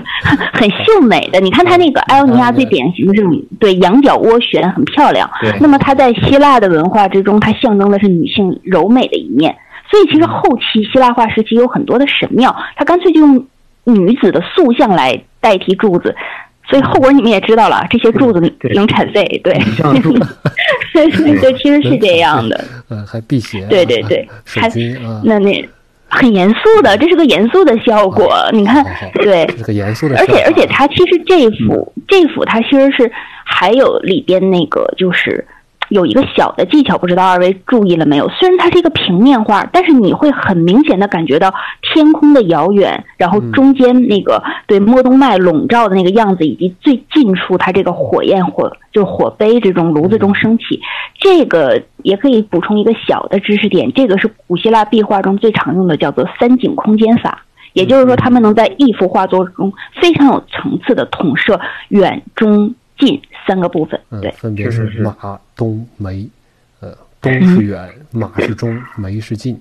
[0.52, 1.38] 很秀美的。
[1.40, 5.30] 你看它那个艾奥尼亚最典型的这种对羊角涡旋很漂亮。
[5.42, 9.54] 对，那么它在希腊的文化之中，它象征的是女性柔美的一面。
[9.90, 13.46] 所以其实后期希腊化时期有很多的神庙，它干脆就用
[13.84, 16.16] 女子的塑像来代替柱子。
[16.66, 18.40] 所以后果你们也知道了，这些柱子
[18.74, 19.40] 能产废。
[19.44, 19.52] 对，
[20.92, 22.64] 对对，其实是这样的。
[22.88, 23.66] 嗯，还辟邪。
[23.66, 24.70] 对对对，还
[25.24, 25.68] 那那。
[26.10, 28.34] 很严肃的，这是个严肃的效果。
[28.52, 30.18] 你看，对，严肃的。
[30.18, 33.10] 而且而且，它其实这幅这幅它其实是
[33.44, 35.46] 还有里边那个就是。
[35.90, 38.28] 有一个小的技巧，不知道二位注意了没有？
[38.28, 50.80] 虽然它是一个平面画，但是你会很明显的感觉到天空的遥远，然后中间那个对莫东脉笼罩的那个样子，以及最近处它这个火焰火就是火杯这种炉子中升起。
[51.18, 57.44] 这个也可以补充一个小的知识点，这个是古希腊壁画中最常用的，叫做三景空间法。
[57.72, 62.74] 也就是说，他们能在一幅画作中非常有层次的统摄远中。
[63.00, 66.28] 近三个部分，对，分别是马、东、梅，
[66.80, 69.60] 呃，东是远，马是中，梅是近，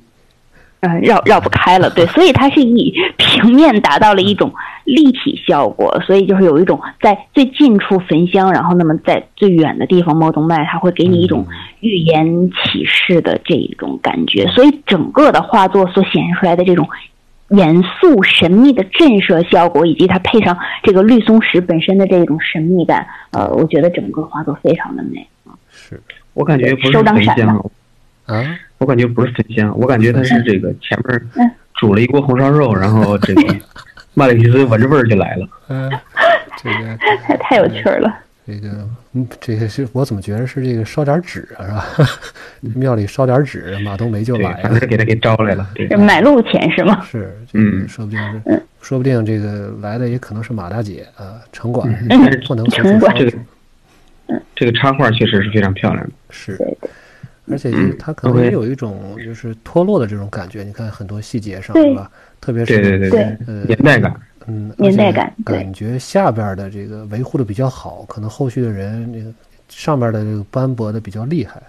[0.82, 4.54] 嗯，绕绕不开了，对，所以它是以平面达到了一种
[4.86, 11.46] 立体效果，所以就是有一种在最近处焚香，然后那么在最远的地方摸动脉，它会给你一种
[11.80, 16.88] 预言启示的这一种感觉，所以整个的画作所显示出来的这种。
[17.50, 25.28] 严肃神秘的震慑效果，以及它配上这个绿松石本身的这种神秘感，呃，我觉得整个画作非常的美。
[25.72, 26.02] 是。
[26.34, 27.72] 我感觉不是焚香
[28.26, 33.56] 啊，我感觉不是焚香，我感觉它是这个前面煮了一锅红烧肉，然后这个
[34.14, 35.48] 麦里奇斯闻着味儿就来了。
[35.68, 35.92] 嗯，
[36.62, 38.16] 这个太太有趣了。
[38.50, 42.10] 这个，嗯，这个是我怎么觉得是这个烧点纸啊，是吧？
[42.76, 45.70] 庙里烧点纸，马冬梅就来了，给他给招来了。
[46.00, 47.06] 买路钱是吗？
[47.06, 51.88] 是，嗯，说不定是，说不定这个来的也可能是马大姐啊，城管
[52.48, 53.16] 不能城管。
[54.56, 56.12] 这个插画确实是非常漂亮的。
[56.30, 56.58] 是，
[57.52, 60.64] 而且就是它可能也有一种就是脱落的这种感觉。
[60.64, 62.10] 你看很多细节上是吧？
[62.42, 64.14] 特别是对对对，呃，年代感，
[64.50, 69.32] 嗯，年代感，感觉下边的这个维护的比较好，可能后续的人这个
[69.70, 71.62] 上边的这个斑驳的比较厉害。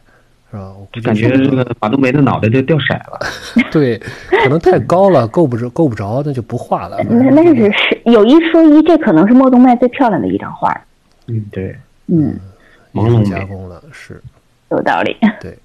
[0.52, 0.72] 是吧？
[0.72, 3.20] 我感觉这个马冬梅的脑袋就掉色了。
[3.70, 3.96] 对，
[4.28, 7.00] 可能太高了，够不着，够不着，那就不画了。
[7.08, 10.76] 那那是是有一说一，这可能是莫冬麦最漂亮的一张画。
[11.28, 11.76] 嗯，对，
[12.08, 12.36] 嗯，
[12.92, 14.20] 朦胧加工了，是
[14.72, 15.16] 有道理。
[15.40, 15.56] 对，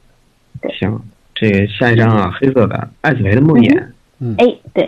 [0.78, 1.02] 行，
[1.34, 3.84] 这下一张啊，黑色的艾子梅的梦魇。
[4.20, 4.88] 嗯，哎，对，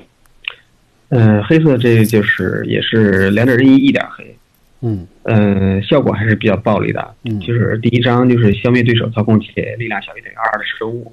[1.10, 4.36] 嗯，黑色这就是也是两点一，一点黑。
[4.82, 7.16] 嗯嗯，效果还是比较暴力的。
[7.24, 11.12] 嗯，就是第一张就是消灭对手操控且力量小于等于二的生物，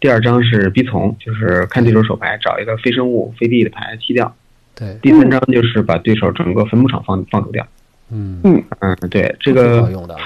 [0.00, 4.34] 第二张是逼从，就是看对手手牌找一个非生物非地的牌弃掉。
[4.74, 7.66] 对，第三张就是把对手整个坟墓场放放逐掉。
[8.10, 10.16] 嗯嗯嗯，对，这个好用的。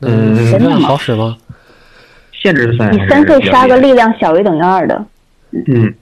[0.00, 1.36] 嗯，好使吗？
[2.32, 2.90] 限制赛。
[2.90, 5.04] 你三费杀个力量小于等于二的。
[5.50, 5.92] 嗯，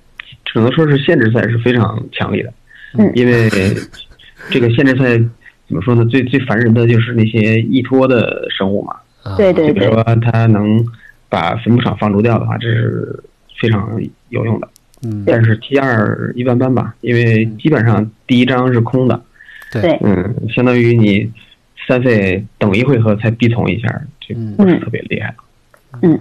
[0.47, 2.51] 只能说是限制赛是非常强力的。
[2.99, 3.51] 嗯，因为
[4.49, 5.23] 这个限制赛。
[5.69, 6.05] 怎么说呢？
[6.05, 8.95] 最最烦人的就是那些依托的生物嘛。
[9.37, 9.81] 对对对。
[9.81, 10.81] 比如说，它能
[11.29, 13.21] 把坟墓场放逐掉的话，这是
[13.61, 14.69] 非常有用的。
[15.03, 15.25] 嗯。
[15.27, 19.21] 但是 T 二一般般吧，因为基本上第一张是空的。
[19.73, 19.99] 对。
[20.05, 21.29] 嗯，相当于你
[21.89, 23.89] 三费等一回合才必从一下，
[24.21, 25.35] 就不是特别厉害。
[26.03, 26.17] 嗯。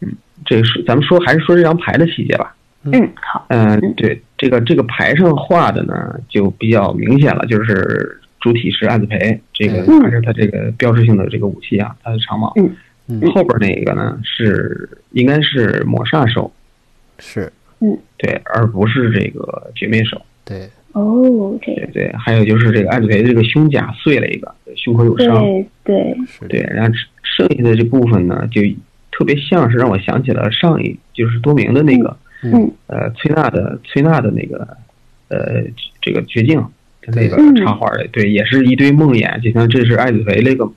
[0.00, 0.10] 嗯，
[0.46, 2.55] 这是咱们说还是说这张牌的细节吧。
[2.92, 3.46] 嗯，好。
[3.48, 8.20] 嗯，对，这个这个牌上画的呢，就比较明显了，就是。
[8.38, 12.52] 主体是艾子培，这个还是它这个标志性的这个武器啊，它的长矛。
[13.08, 16.52] 嗯，后边那个呢是应该是抹煞手，
[17.18, 20.20] 是，嗯，对，而不是这个绝灭手。
[20.44, 25.42] 对，哦，这对对，还有就是这个艾子培的这个胸甲碎了一个，胸口有伤。
[25.42, 25.66] 对。
[25.82, 26.16] 对。
[26.48, 26.94] 对，然后
[27.24, 28.62] 剩下的这部分呢，就
[29.10, 34.76] 特别像是让我想起了上一就是多明的那个，嗯，呃，崔娜的崔娜的那个，
[35.28, 35.62] 呃，
[36.00, 36.64] 这个绝境。
[37.08, 40.68] 那个插画的，对，也是一堆梦魇，就像这是艾子培那个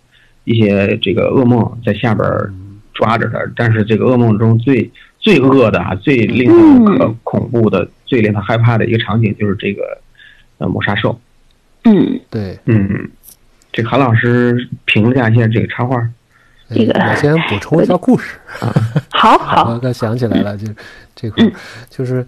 [0.43, 2.23] 一些这个噩梦在下边
[2.93, 6.51] 抓着他，但是这个噩梦中最最恶的啊，最令
[6.85, 9.99] 他可恐怖的、最令他害怕的一个场景就是这个
[10.59, 11.19] 呃抹杀兽。
[11.85, 13.09] 嗯，对，嗯，
[13.71, 15.97] 这韩老师评价一下这个插画。
[16.73, 18.73] 这个我先补充一下故事啊，
[19.11, 20.67] 好 好，我刚想起来了，就
[21.15, 21.43] 这块
[21.89, 22.25] 就是。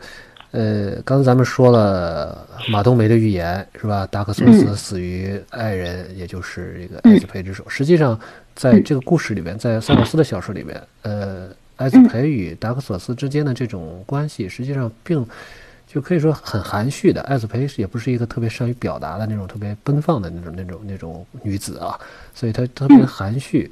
[0.53, 4.05] 呃，刚才咱们说了马冬梅的预言是吧？
[4.11, 7.63] 达克索斯死于爱人，也就是这个艾斯培之手。
[7.69, 8.19] 实际上，
[8.53, 15.25] 在这个故事里面，在塞洛斯的小说里面，呃，艾斯培与达克索斯之间的这种关系，实际上并
[15.87, 17.21] 就可以说很含蓄的。
[17.21, 21.97] 艾斯培也不是一个特别善于表达的那种特别奔放的那种那种那种女子啊，
[22.35, 23.71] 所以她特别含蓄。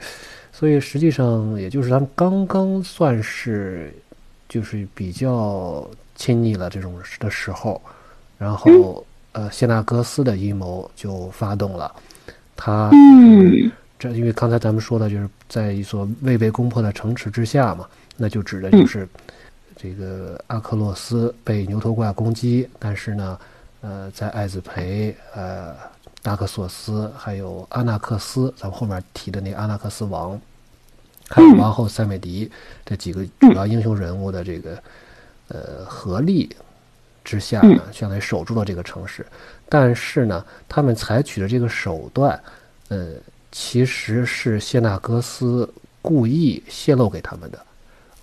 [0.60, 3.94] 所以实际上，也就是他们刚刚算是
[4.50, 5.90] 就是比较。
[6.20, 7.82] 亲昵了这种的时候，
[8.38, 11.90] 然后呃，谢纳戈斯的阴谋就发动了。
[12.58, 12.92] 他
[13.98, 19.08] 这因为刚才咱们说的就是在一所未被攻破的城池之下嘛，那就指的就是
[19.78, 23.40] 这个阿克洛斯被牛头怪攻击，但是呢，
[23.80, 25.74] 呃，在艾子培、呃
[26.22, 30.38] 达克索斯还有阿纳克斯，咱们后面提的那阿纳克斯王，
[31.30, 32.52] 还有王后塞美迪
[32.86, 34.78] 这几个主要英雄人物的这个。
[35.52, 36.48] 呃，合力
[37.24, 39.26] 之下呢，相当于守住了这个城市。
[39.68, 42.40] 但是呢，他们采取的这个手段，
[42.90, 43.14] 呃，
[43.52, 45.68] 其实是谢纳格斯
[46.04, 47.60] 故意泄露给他们的。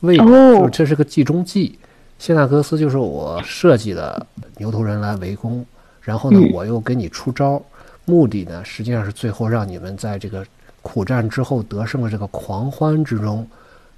[0.02, 1.76] 为，就是这是个计中计。
[2.20, 4.24] 谢纳格斯就是我设计的
[4.58, 5.66] 牛头人来围攻，
[6.00, 7.60] 然后呢，我又给你出招，
[8.04, 10.46] 目的呢，实际上是最后让你们在这个
[10.86, 13.44] 苦战之后得胜的这个狂欢之中。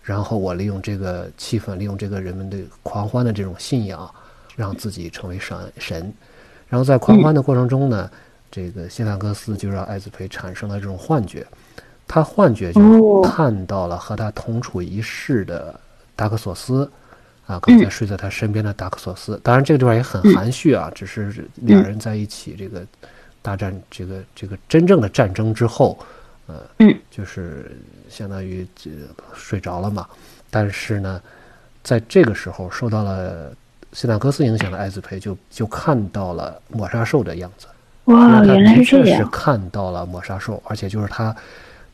[0.03, 4.11] 然后我利用这个气氛，利用这个人们对狂欢的这种信仰，
[4.57, 6.11] 让自己成为神神。
[6.67, 8.11] 然后在狂欢的过程中呢，
[8.51, 11.47] 这个谢纳格斯就让艾子培产生了这种幻觉，
[12.07, 15.79] 他幻觉就看到了和他同处一室的
[16.17, 16.91] 达克索斯，
[17.47, 19.39] 啊，刚才睡在他身边的达克索斯。
[19.45, 22.83] 当然这个地方也很含蓄啊，只是两人在一起这个
[23.43, 25.99] 大战，这个这个真正的战争之后，
[26.49, 26.63] 呃，
[27.09, 27.71] 就是。
[28.11, 28.91] 相当于这
[29.35, 30.09] 睡着了嘛，
[30.51, 31.21] 但是呢，
[31.85, 33.53] 在这个时候受到了
[33.93, 37.67] 西纳克斯影响的艾子培就就看到了抹杀兽的样子。
[38.05, 39.19] 哇，原来是这样！
[39.19, 41.37] 是看到了抹杀兽，而且就是他，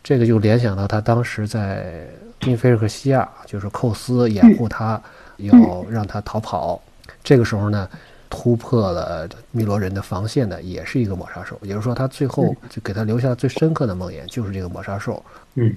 [0.04, 2.06] 这个就联想到他当时在
[2.38, 5.02] 宾菲尔克西亚，就是寇斯掩护他，
[5.38, 6.80] 要让他逃跑。
[7.24, 7.90] 这个时候呢，
[8.34, 11.56] 突破了汨罗人的防线的，也是一个抹杀兽。
[11.62, 15.72] 也就是说，他最后就给他留下最深刻的梦魇，就是这个抹杀兽，嗯，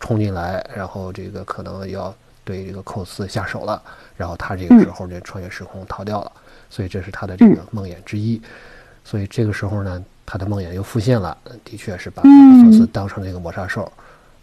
[0.00, 2.12] 冲进来，然后这个可能要
[2.44, 3.80] 对这个寇斯下手了，
[4.16, 6.32] 然后他这个时候就穿越时空逃掉了，
[6.68, 8.42] 所以这是他的这个梦魇之一。
[9.04, 13.90] 所以这个时候呢，他的梦魇又复现了，的确是把索斯当成这个抹杀兽，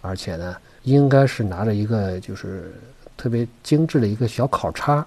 [0.01, 2.73] 而且呢，应该是拿着一个就是
[3.17, 5.05] 特别精致的一个小烤叉。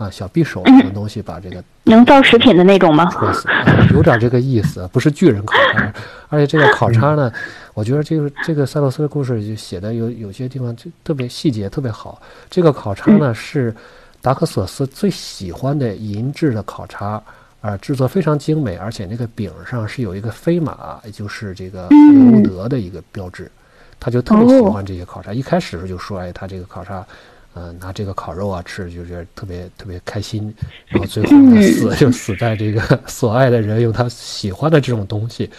[0.00, 3.06] 啊，小匕首什么东西把这个能造食品的那种吗？
[3.92, 5.92] 有点这个意思，不是巨人烤叉，
[6.30, 7.30] 而且这个烤叉呢，
[7.74, 12.18] 我觉得这个这个塞洛斯的故事就写的有有些地方就特别细节特别好。
[12.48, 13.74] 这个烤叉呢是
[14.22, 17.22] 达克索斯最喜欢的银质的烤叉，
[17.60, 23.52] 啊，制作非常精美，而且那个柄上是有一个飞马，也就是这个欧德的一个标志，
[24.00, 25.30] 他就特别喜欢这些烤叉。
[25.30, 27.06] 一开始就说，哎，他这个烤叉。
[27.54, 30.54] 嗯，拿这个烤肉啊吃，就是特别特别开心。
[30.86, 35.50] 然后最后他死 就死在这个 所爱的人用他喜欢的这种东西，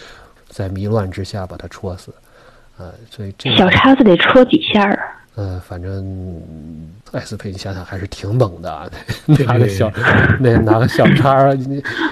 [0.48, 2.12] 在迷乱之下把他戳死。
[2.78, 4.98] 呃，所以这小叉子得戳几下啊。
[5.34, 6.04] 呃，反正
[7.12, 8.90] 艾斯佩，你想想还是挺猛的，
[9.46, 9.90] 拿个小
[10.40, 11.54] 那拿个小叉，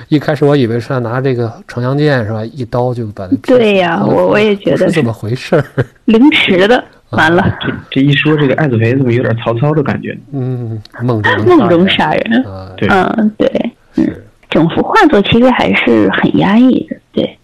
[0.09, 2.45] 一开始我以为是拿这个长枪剑是吧？
[2.45, 5.65] 一刀就把那对呀，我我也觉得是这么回事儿，
[6.05, 6.83] 凌迟的。
[7.11, 10.17] 完了，这这一说，这个艾子培怎么有点曹操的感觉？
[10.33, 12.45] 嗯，梦中梦中杀人，
[12.77, 13.49] 对，嗯，对，
[13.97, 14.07] 嗯，
[14.49, 17.39] 整幅画作其实还是很压抑的，对，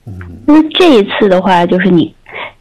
[0.47, 2.15] 因为这一次的话，就是你，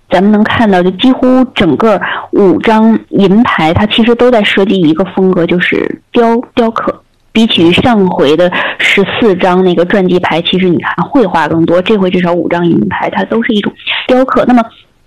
[0.10, 7.04] 咱们能看到，就几乎整个五张银牌，它其实都在设计一个风格，就是雕雕刻。
[7.32, 13.72] 比起上回的十四张那个传记牌，其实你看绘画更多，这回至少五张银牌，它都是一种
[14.08, 14.44] 雕刻。
[14.48, 14.64] 那么。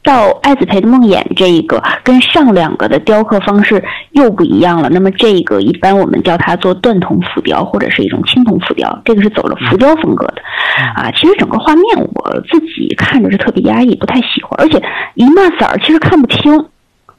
[0.09, 4.89] 到艾子培的梦魇这一个跟上两个的雕刻方式又不一样了。
[4.89, 10.41] 那么这个一般我们叫它做断铜浮雕或者是一种青铜浮雕，这个是走了浮雕风格的。
[10.97, 16.65] 啊，其实整个画面我自己看着是特别压抑，不太喜欢，而且一码色儿其实看不清。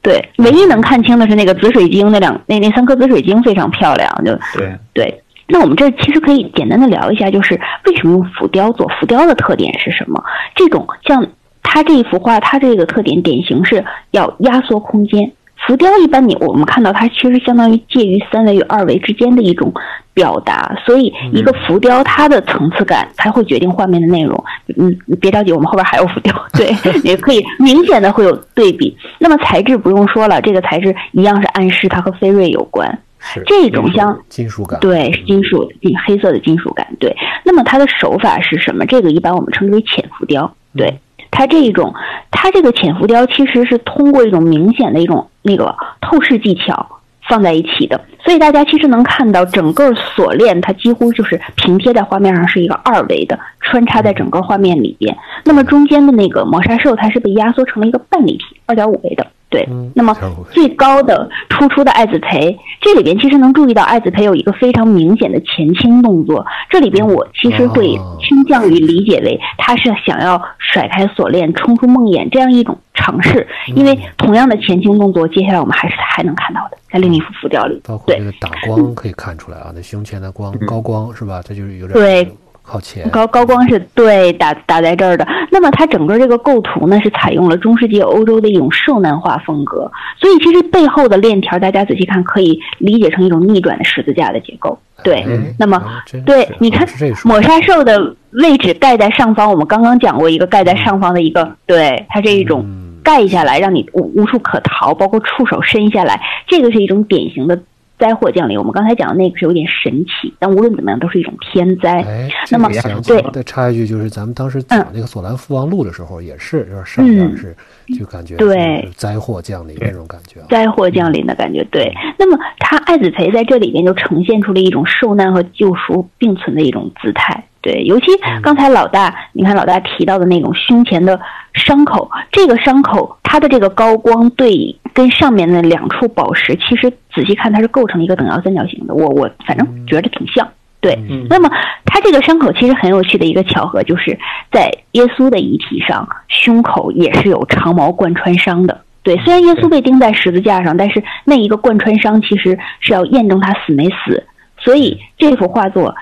[0.02, 4.10] 对，唯一能看清的是那个紫水晶，那两那那三颗紫水晶非常漂亮。
[4.24, 5.22] 就对对。
[5.46, 7.54] 那我们这其实可以简单的聊一下，就是
[7.86, 8.88] 为什么用浮雕做？
[8.98, 10.20] 浮雕的特点是什么？
[10.56, 11.24] 这种像。
[11.62, 15.32] 它这一幅画，它这个特点典型是要压缩空间。
[15.66, 19.70] 浮雕一般你我们看到它其实相当于介于三维与二维之间的一种
[20.14, 24.42] 表达，所以一个浮雕它的层次感才会决定画面的内容。
[24.78, 28.96] 嗯，别着急，我们后边还有浮雕，对， 也可以明显的会有对比。
[29.18, 32.98] 那么材质不用说了，这个材质一样是暗示它和飞瑞有关。
[33.46, 36.86] 这种像金属感，对，是金属金黑色的金属感。
[36.98, 38.86] 对，那么它的手法是什么？
[38.86, 40.50] 这个一般我们称之为浅浮雕。
[40.74, 40.98] 对。
[41.30, 41.94] 它这一种，
[42.30, 55.16] 它这个浅浮雕其实是通过一种明显的一种那个透视技巧放在一起的，所以大家其实能看到整个锁链，它几乎就是平贴在画面上是一个二维的，穿插在整个画面里边。
[55.44, 59.26] 那么中间的那个磨砂兽，它是被压缩成了一个半立体，二点五维的。
[59.50, 60.16] 对，那么
[60.52, 66.46] 最高的突出的艾子培，这里边其实能注意到艾子培有一个非常明显的前倾动作。
[66.70, 67.88] 这里边我其实会
[68.20, 77.82] 倾向于理解为他是想要甩开锁链冲出梦魇这样一种尝试，因为同样的前倾动作，接下来我们还是还能看到的，在另一幅浮雕里。
[77.84, 81.42] 包括这个打光可以看出来啊，那胸前的光高光是吧？
[81.44, 82.32] 它就是有点对。
[82.70, 94.78] 靠前高高光是对打打在这儿的，那么它整个这个构图呢是采用了中世纪欧洲的一种受难化风格，所以其实背后的链条大家仔细看可以理解成一种逆转的十字架的结构。
[95.02, 95.26] 对，
[95.58, 95.82] 那么
[96.24, 96.86] 对，你看
[97.24, 102.64] 抹杀兽的位置盖在上方，我们刚刚讲过一个盖在上方的一个，对，它这一种
[103.02, 107.58] 盖下来让你无无处可逃，包括触手伸下来，这个是一种典型的。
[108.00, 112.02] 灾祸降临，我们刚才讲的那个是有点神奇，但无论怎么样都是一种天灾。
[112.02, 112.68] 哎那么
[113.06, 117.54] 对，再插一句，就是咱们当时讲那个《索兰父王录》的时候，也是就是上边是
[117.98, 121.62] 就感觉对灾祸降临那种感觉，灾祸降临的感觉。
[121.70, 127.44] 对，那么他爱子培在这里边就呈现出了一种受难和救赎并存的一种姿态。
[127.62, 128.06] 对，尤其
[128.42, 131.20] 刚才老大，你看老大提到的那种胸前的
[131.52, 138.94] 伤口，这个伤口它的这个高光对跟上面的两处宝石，其实仔细看它是构成一个等腰三角形的。
[138.94, 140.48] 我我反正觉得挺像。
[140.80, 140.98] 对，
[141.28, 141.50] 那么
[141.84, 144.18] 它这个伤口其实很有趣的一个巧合，就是
[144.50, 148.80] 在耶稣的遗体上，胸口也是有长矛贯穿伤的。
[149.02, 154.24] 对，虽然耶稣被钉在十字架上，但是那一个贯穿伤其实是要验证他死没死。
[154.56, 155.94] 所以这幅画作。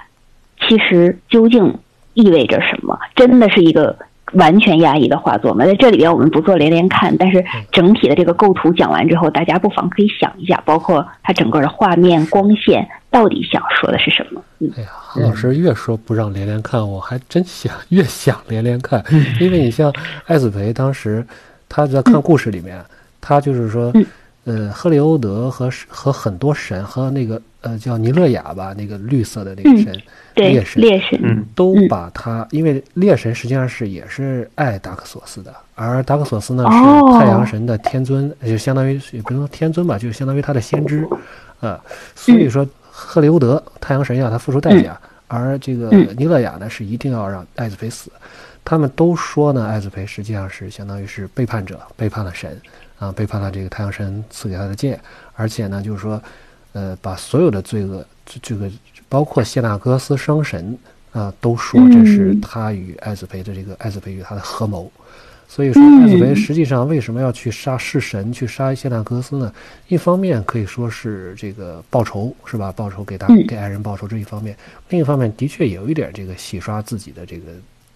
[0.61, 1.79] 其实究竟
[2.15, 2.99] 意味着什么？
[3.15, 3.97] 真的是一个
[4.33, 5.65] 完全压抑的画作吗？
[5.65, 14.43] 在这里边我们不做连连看，但是整体的这个构图讲完之后，大家不妨可以想一下，包括它整个的画面、光线到底想说的是什么？
[14.77, 19.03] 哎呀，韩老师越说不让连连看，我还真想越想连连看，
[19.41, 19.93] 因为你像
[20.27, 21.25] 艾子培当时
[21.69, 22.85] 他在看故事里面，
[23.21, 23.93] 他就是说，
[24.45, 30.01] 呃，赫利欧德和和很多神和那个呃叫尼勒雅吧，那个绿色的那个神，
[30.35, 41.09] 猎神，猎神，都把他，因为猎神实际上是也是爱达克索斯的，而达克索斯呢是太阳神的天尊，就相当于也不能说天尊吧，就相当于他的先知，
[41.61, 41.81] 啊，
[42.15, 42.67] 所以说。
[43.01, 48.11] 赫利欧德太阳神要他付出代价，而这个尼勒雅呢是一定要让艾子培死。
[48.65, 52.61] 他们都说呢，艾子培实际上是相当于是背叛者，背叛了神
[52.99, 54.99] 啊，背叛了这个太阳神赐给他的剑，
[55.37, 56.21] 而且呢，就是说，
[56.79, 58.71] 呃，把所有的罪恶，这这个
[59.09, 60.79] 包括谢纳戈斯生神
[61.11, 64.89] 啊，都说这是他与艾子培的这个艾子培与他的合谋。
[65.49, 69.53] 所以说，艾子培实际上为什么要去杀弑神，去杀谢纳戈斯呢？
[69.89, 72.71] 一方面可以说是这个报仇，是吧？
[72.71, 74.55] 报仇给他给爱人报仇这一方面；
[74.91, 77.47] 另一方面，的确有一点这个洗刷自己的这个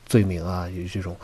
[0.06, 1.14] 罪名啊，有这种，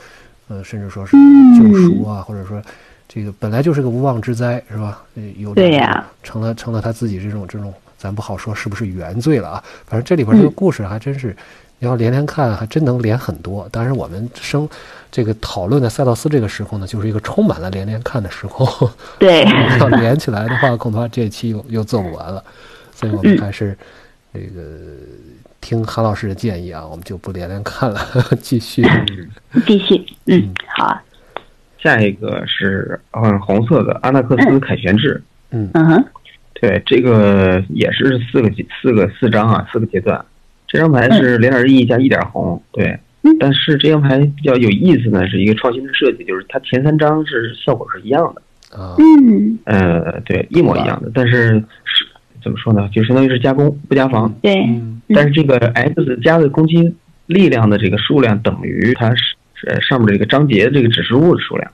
[0.48, 1.16] 呃，甚至说是
[1.58, 2.62] 救赎啊，或者说
[3.08, 5.02] 这个本来就是个无妄之灾，是吧？
[5.38, 9.64] 有对呀，成了成了他自己这种这种，咱不好说是不是原罪了啊。
[9.86, 11.34] 反正这里边这个故事还真是。
[11.80, 13.68] 你要连连看，还真能连很多。
[13.70, 14.68] 当然，我们生
[15.12, 18.66] 这个讨论的塞道斯这个时空呢，就是一个充满了连连看的时空。
[19.16, 19.44] 对，
[19.78, 22.42] 要连起来的话，恐怕这期又又做不完了。
[22.96, 23.78] 所以我们还是
[24.34, 24.60] 这个
[25.60, 28.04] 听韩老师的建议啊，我们就不连连看了，
[28.42, 28.84] 继续。
[29.64, 30.98] 继续，嗯，好。
[31.78, 35.22] 下一个是嗯红色的阿纳克斯凯旋制。
[35.50, 35.70] 嗯。
[35.74, 36.04] 嗯哼，
[36.60, 38.50] 对，这个也是四个
[38.82, 40.22] 四个四张啊，四个阶段。
[40.66, 42.98] 这张牌是零点一加一点红，对，
[43.40, 48.42] 但是这张牌比较有意思呢，是一个创新的设计，就是它前三张是效果是一样的。
[48.76, 51.52] 啊，嗯，呃，对，一模一样的，但是
[51.84, 52.04] 是
[52.44, 52.86] 怎么说呢？
[52.92, 54.54] 就相当于是加攻不加防，对，
[55.14, 61.70] 但是这个 X 加的攻击力量的这个数量等于它是呃上面这个章节这个指示物的数量，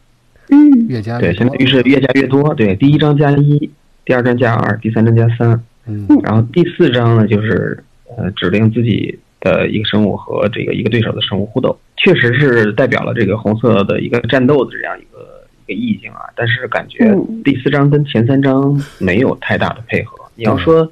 [0.51, 3.71] 嗯，越加对，相当于是越加越多，对，第一章加一，
[4.05, 7.83] 第二章加二，第三章加三，嗯，然后第四章呢就是。
[8.17, 16.21] 呃，指令自己的一个生物和这个一个对手的生物互斗，确实是代表了这个红色的一个战斗的这样一个一个意境啊。
[16.37, 17.13] 但是感觉
[17.43, 20.17] 第四章跟前三章没有太大的配合。
[20.37, 20.89] 你要说，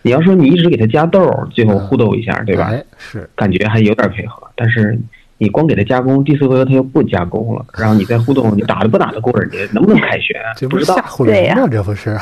[0.00, 2.72] 你要说你一直给他加豆，最后互斗一下，对吧？
[2.96, 4.48] 是，感觉还有点配合。
[4.56, 4.98] 但是
[5.38, 9.58] 你光给他加工，第四回合他又不加工了，然后你再互动，你打得不打得过人家？
[9.72, 10.40] 能不能凯旋？
[10.56, 11.68] 这不是吓唬人吗？
[11.70, 12.16] 这不是？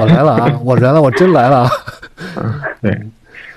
[0.00, 0.60] 我来了啊！
[0.64, 1.68] 我来了，我真来了。
[2.36, 3.00] 嗯，对。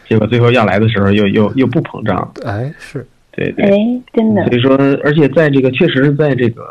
[0.07, 4.45] 结果最后要来的时候又又又不膨胀，哎，是对对，哎，真的。
[4.45, 6.61] 所以说，而且在这个确实在这个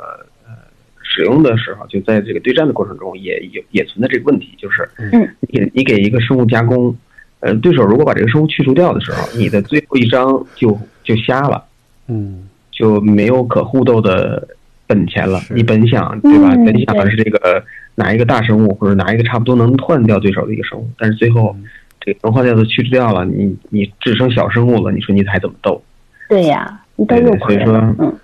[0.47, 0.55] 呃
[1.03, 6.97] 使用的时候，就在这个对战的过程中，也有也存在这个问题，就是嗯，你你给一个生物加工，
[7.41, 11.65] 呃，对手如果把这个生物去除掉的时候，你的最后一张就就瞎了，
[12.09, 14.47] 嗯，就没有可互斗的
[14.87, 15.41] 本钱了。
[15.51, 16.55] 你本想对吧？
[16.65, 21.57] 本想的是这个拿一个大生物或者拿一个差不多能换掉对手的一个生物，但是最后。
[22.01, 25.83] 这个能化掉的去除掉了，你你只剩小生物了，你说你还怎么斗？
[26.29, 28.15] 对呀，你斗又所以说，嗯，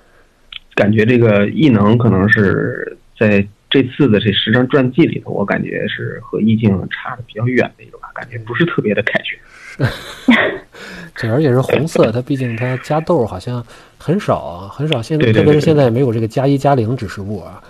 [0.74, 9.38] 感觉这个异能可能是在这次的这十张传记里头，我感觉是和意境差的比较远的一个吧，感觉不是特别的凯旋。
[11.14, 13.64] 这而且是红色，它毕竟它加豆好像
[13.98, 15.02] 很少啊，很少。
[15.02, 17.62] 现在特别是现在没有这个加一加零指示物啊。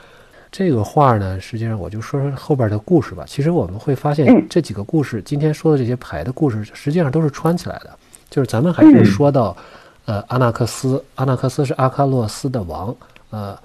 [0.52, 3.24] 这个画呢，实际上我就说说后边的故事吧。
[3.26, 7.90] 其实我们会发现，这几个故事，今天说的这些牌的故事，实际上都是穿起来的。
[8.28, 9.56] 就是咱们还是说到，
[10.06, 12.94] 呃，阿纳克斯，阿纳克斯是阿喀洛斯的王，
[13.30, 13.56] 呃，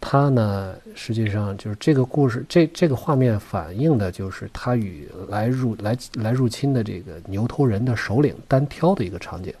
[0.00, 9.52] 他呢，实际上就是这个故事，这这个画面反映的就是他与来入来来入侵的这个牛头人的首领单挑的一个场景。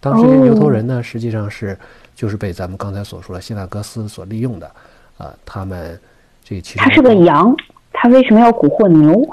[0.00, 1.76] 当这牛头人呢，实际上是
[2.14, 4.70] 就是被咱们刚才所说的希纳格斯所利用的。
[5.16, 5.98] 啊，他们
[6.42, 7.54] 这其实他是个羊，
[7.92, 9.26] 他为什么要蛊惑牛？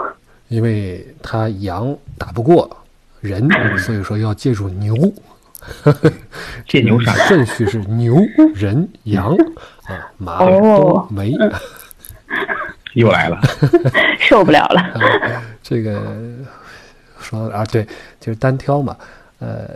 [0.48, 2.70] 因为他羊打不过
[3.20, 4.96] 人，所以说要借助牛。
[6.68, 7.14] 借牛啥？
[7.28, 8.16] 顺序是牛、
[8.54, 9.36] 人、羊
[9.92, 11.36] 啊，马都没。
[12.96, 13.40] 又来了，
[14.20, 15.42] 受不了了。
[15.64, 16.02] 这个
[17.20, 17.86] 说啊，对，
[18.20, 18.96] 就是单挑嘛。
[19.40, 19.70] 呃，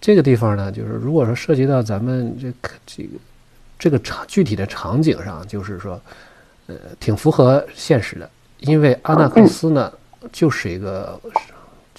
[0.00, 3.10] 这个地方呢，就是如果说涉及到咱们这个这个。
[3.76, 6.00] 这个场具体的场景上，就是说，
[6.68, 8.30] 呃，挺符合现实的。
[8.60, 9.92] 因为阿纳克斯呢，
[10.32, 11.20] 就是一个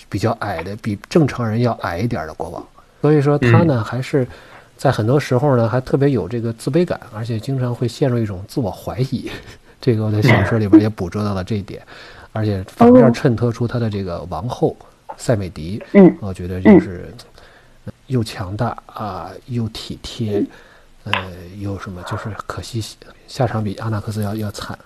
[0.09, 2.65] 比较矮的，比正常人要矮一点的国王，
[3.01, 4.25] 所以说他呢，还是
[4.77, 9.29] 在很多时候呢，还特别有这个自卑感，而且经常会陷入一种自我怀疑。
[9.81, 11.81] 这个我在小说里边也捕捉到了这一点，
[12.31, 14.75] 而且反面衬托出他的这个王后
[15.15, 17.13] 塞美迪，嗯，我觉得就是
[18.07, 20.43] 又强大啊，又体贴，
[21.03, 21.13] 呃，
[21.59, 22.83] 又什么，就是可惜
[23.27, 24.77] 下场比阿纳克斯要要惨。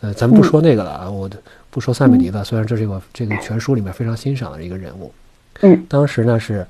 [0.00, 1.30] 呃，咱们不说那个了啊，我
[1.70, 5.12] 不说塞美迪了，虽然这是我这个全书里面非常欣赏的一个人物。
[5.60, 6.66] 嗯，当时呢是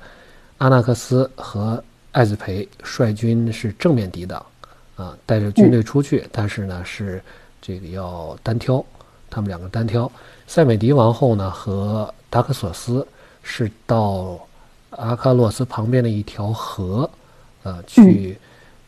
[0.57, 1.81] 阿纳克斯和
[2.13, 4.43] 艾子培率军是正面抵挡，
[4.95, 7.21] 啊，带着军队出去，但是呢是
[7.61, 8.83] 这个要单挑，
[9.29, 10.09] 他们两个单挑。
[10.47, 13.05] 塞美迪王后呢和达克索斯
[13.41, 14.39] 是到
[14.91, 17.09] 阿喀洛斯旁边的一条河，
[17.63, 18.37] 呃，去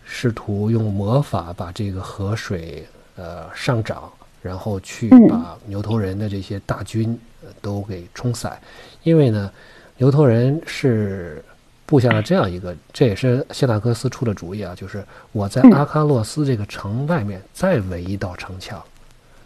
[0.06, 4.10] 试图用魔法把这个河水呃上涨。
[4.42, 7.20] 然后去把牛头人的这些大军
[7.64, 8.62] 都给冲散，
[9.02, 9.52] 因为呢，
[9.98, 11.44] 牛头人是
[11.86, 18.82] 布下了这样一个，这也是谢纳克斯出的主意啊，就是我在阿喀洛斯这个城外面再围一道城墙，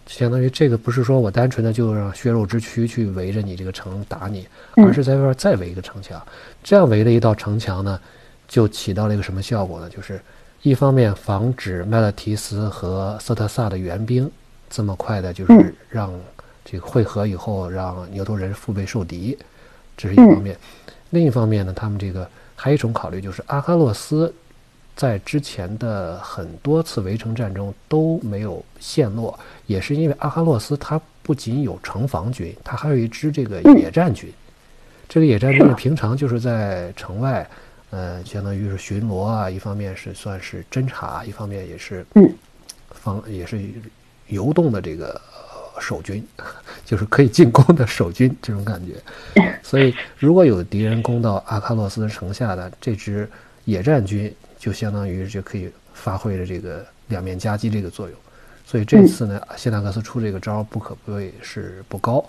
[0.07, 6.21] 相当于这个不是说我单纯的就让血肉之躯去围着你这个城打你，而是在外边再围一个城墙，
[6.63, 7.99] 这样围了一道城墙呢，
[8.47, 9.89] 就起到了一个什么效果呢？
[9.89, 10.19] 就是
[10.61, 14.29] 一方面防止麦勒提斯和瑟特萨的援兵。
[14.71, 16.13] 这么快的，就是让
[16.63, 19.35] 这个汇合以后，让牛头人腹背受敌，
[19.97, 20.55] 这是一方面。
[21.10, 24.34] 另一方面呢，他们这个还有一种考虑，就是阿喀洛斯
[24.95, 34.32] 在之前的很多次围城战中都没有陷落，也是因为阿喀洛斯他不仅有城防军，他还有一支这个野战军。
[35.07, 37.49] 这个野战军平常就是在城外，
[37.89, 42.05] 呃，相当于是巡逻啊，一方面是算是侦察，一方面也是
[42.91, 43.60] 防，也是。
[44.30, 45.20] 游动的这个
[45.80, 46.25] 守军，
[46.86, 48.95] 就是可以进攻的守军，这种感觉。
[49.63, 53.30] 所以，如果有敌人攻到阿喀洛斯城下的这支
[53.65, 58.17] 野战军，就相当于就可以发挥了这个两面夹击这个作用。
[58.65, 62.23] 所以这次呢，谢纳克斯出这个招不可谓是不高，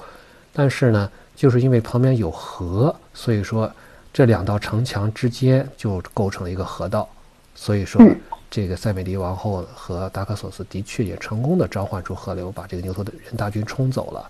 [0.53, 3.71] 但是呢，就是因为旁边有河，所以说
[4.13, 7.09] 这两道城墙之间就构成了一个河道，
[7.55, 8.03] 所以说。
[8.51, 14.29] 这个塞美迪王后和达克索斯的确也成功的召唤出河流，把这个牛头的人大军冲走了。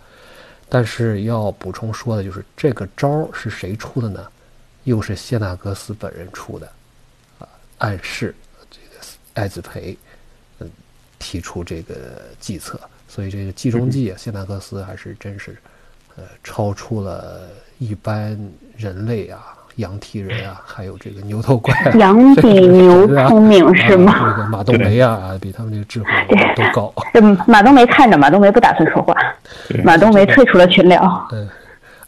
[0.68, 4.30] 但是要补充说的就是，这个招是谁出的呢？
[4.84, 6.70] 又是谢纳格斯本人出的，
[7.38, 7.48] 啊，
[7.78, 8.34] 暗示
[8.70, 9.04] 这个
[9.34, 9.96] 艾子培，
[10.58, 10.70] 嗯，
[11.18, 12.78] 提出这个计策。
[13.08, 15.56] 所以这个计中计啊，谢纳格斯还是真是，
[16.16, 17.48] 呃，超出了
[17.78, 18.38] 一般
[18.76, 19.56] 人类啊。
[19.80, 24.30] 羊蹄人啊，还有这个牛头怪， 羊比牛 聪明是吗？
[24.30, 26.06] 这个马冬梅啊，比他们这个智慧
[26.54, 26.94] 都高。
[27.12, 29.14] 这马冬梅看着，马冬梅不打算说话，
[29.82, 31.28] 马冬梅退出了群聊。
[31.32, 31.48] 嗯，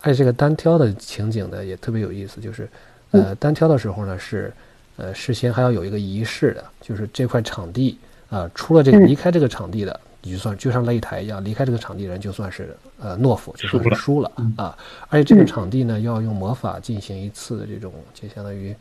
[0.00, 2.68] 而且这个单挑的情景呢，也特别有意思，就是
[3.10, 4.52] 呃，单挑的时候呢，是
[4.96, 7.98] 呃，事先还要有一个仪式的，就是这块场地
[8.30, 9.98] 啊，出了这个离开这个场地的。
[10.24, 14.76] 你就算就像擂台一样，离开这个场地人就算是呃懦夫，就算是输了啊。
[15.08, 18.74] 而且这个场地呢，要用魔法进行一次的这种，就相当于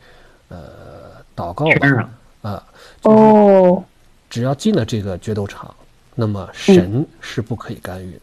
[0.48, 0.68] 呃
[1.36, 2.10] 祷告吧
[2.42, 2.64] 啊。
[3.02, 3.82] 哦，
[4.30, 5.74] 只要进了这个决斗场，
[6.14, 8.20] 那么神是不可以干预的。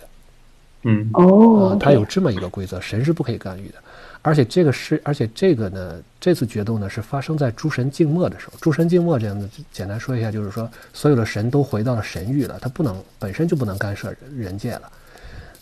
[0.84, 3.76] 嗯哦，他有这么一个规则，神是不可以干预的。
[4.22, 8.54] 而且这个是，而且这个呢，这次决斗呢是发生在诸神静默的时候。
[8.60, 14.91] 诸神静默这样的，简单说一下，就是说所有的神都回到了神域了，他不能本身就不能干涉人界了。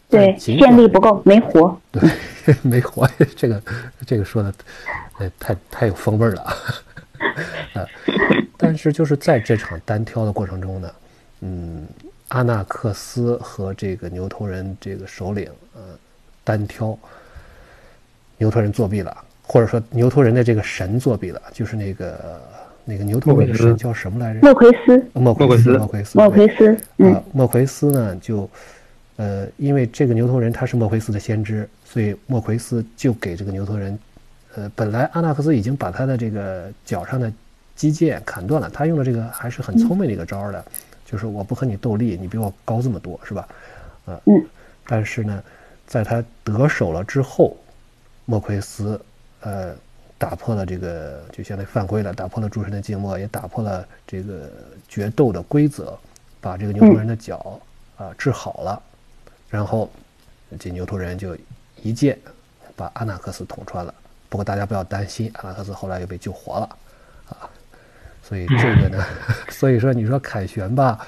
[0.10, 1.78] 对，电力不够，没活。
[1.92, 2.02] 对，
[2.64, 3.10] 没活。
[3.36, 3.62] 这个
[4.06, 4.54] 这个说的，
[5.20, 6.56] 呃，太太有风味了啊。
[7.74, 7.86] 呃，
[8.56, 10.92] 但是就是在这场单挑的过程中呢，
[11.42, 11.86] 嗯，
[12.30, 15.82] 阿纳克斯和这个牛头人这个首领，呃，
[16.44, 16.98] 单挑。
[18.40, 22.40] 牛头人作弊了，或者说牛头人的这个神作弊了，就是那个
[22.86, 24.40] 那个牛头人的神叫什么来着？
[24.42, 25.06] 莫奎斯。
[25.14, 25.72] 莫奎斯。
[25.76, 26.18] 莫奎斯。
[26.20, 26.78] 莫奎斯。
[27.04, 28.16] 啊，莫奎斯呢？
[28.22, 28.48] 就，
[29.18, 34.00] 呃，因为这个牛头人他是莫奎斯的先知，所以莫奎斯就给这个牛头人，
[34.56, 37.32] 呃，本来阿纳克斯已经把他的这个脚上的
[37.76, 40.66] 肌腱砍断了，他用的这个还是很聪明的一个招的，
[41.06, 43.48] 就是我不和你斗力，你比我高这么多，是吧？
[44.06, 44.22] 啊。
[44.26, 44.46] 嗯。
[44.88, 45.44] 但是呢，
[45.86, 47.56] 在他得手了之后。
[48.30, 49.00] 莫奎斯，
[49.40, 49.74] 呃，
[50.18, 54.52] 打破了这个，就相当于犯规了，打破了诸神的静默，也打破了这个
[54.86, 55.98] 决斗的规则，
[56.42, 57.58] 把这个牛头人的脚
[57.96, 58.84] 啊治好了，
[59.50, 59.90] 然后
[60.60, 61.38] 这牛头人就
[61.82, 62.18] 一剑
[62.76, 63.94] 把阿纳克斯捅穿了。
[64.30, 66.70] 不过大家不要担心，阿纳克斯后来又被救活了，
[67.30, 67.50] 啊，
[68.24, 69.04] 所以这个呢，
[69.50, 71.00] 所以说你说凯旋吧，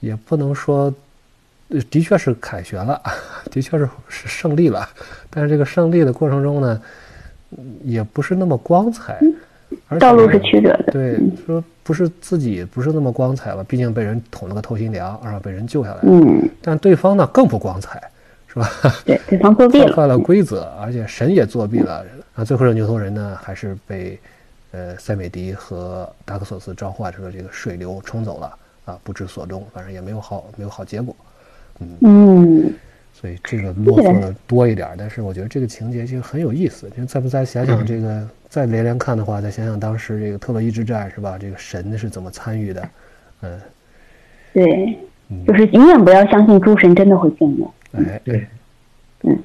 [0.00, 0.92] 也不能说。
[1.90, 2.98] 的确是凯旋了，
[3.52, 4.88] 的确是是胜利了，
[5.28, 6.82] 但是这个胜利的过程中呢，
[7.84, 9.20] 也不是那么光彩。
[9.98, 10.92] 道路是曲折的。
[10.92, 15.98] 对，说不是自己不是那么光彩了，毕竟被人捅了个透心凉，然后被人救下来。
[16.02, 16.48] 嗯。
[16.62, 18.02] 但对方呢更不光彩，
[18.46, 18.70] 是吧？
[19.04, 22.04] 对，对方作弊了， 犯了规则，而且神也作弊了。
[22.34, 24.18] 啊，最后这牛头人呢，还是被
[24.72, 28.54] 呃塞美迪和达克索斯召唤出的这个水流冲走了
[28.84, 31.14] 啊，不知所终，反正也没有好没有好结果。
[31.80, 32.72] 嗯，嗯
[33.20, 36.88] 所以这个啰嗦的多一点，但是我觉得这个情节其实很有意思。
[36.96, 41.36] 就再不再想想这个，再连连看的话，再想想当时这个特洛伊之战是吧？
[41.38, 42.88] 这个神是怎么参与的？
[43.42, 43.60] 嗯，
[44.52, 44.98] 对，
[45.46, 47.66] 就是永远不要相信诸神真的会变的。
[47.92, 48.46] 哎，对，
[49.22, 49.38] 嗯，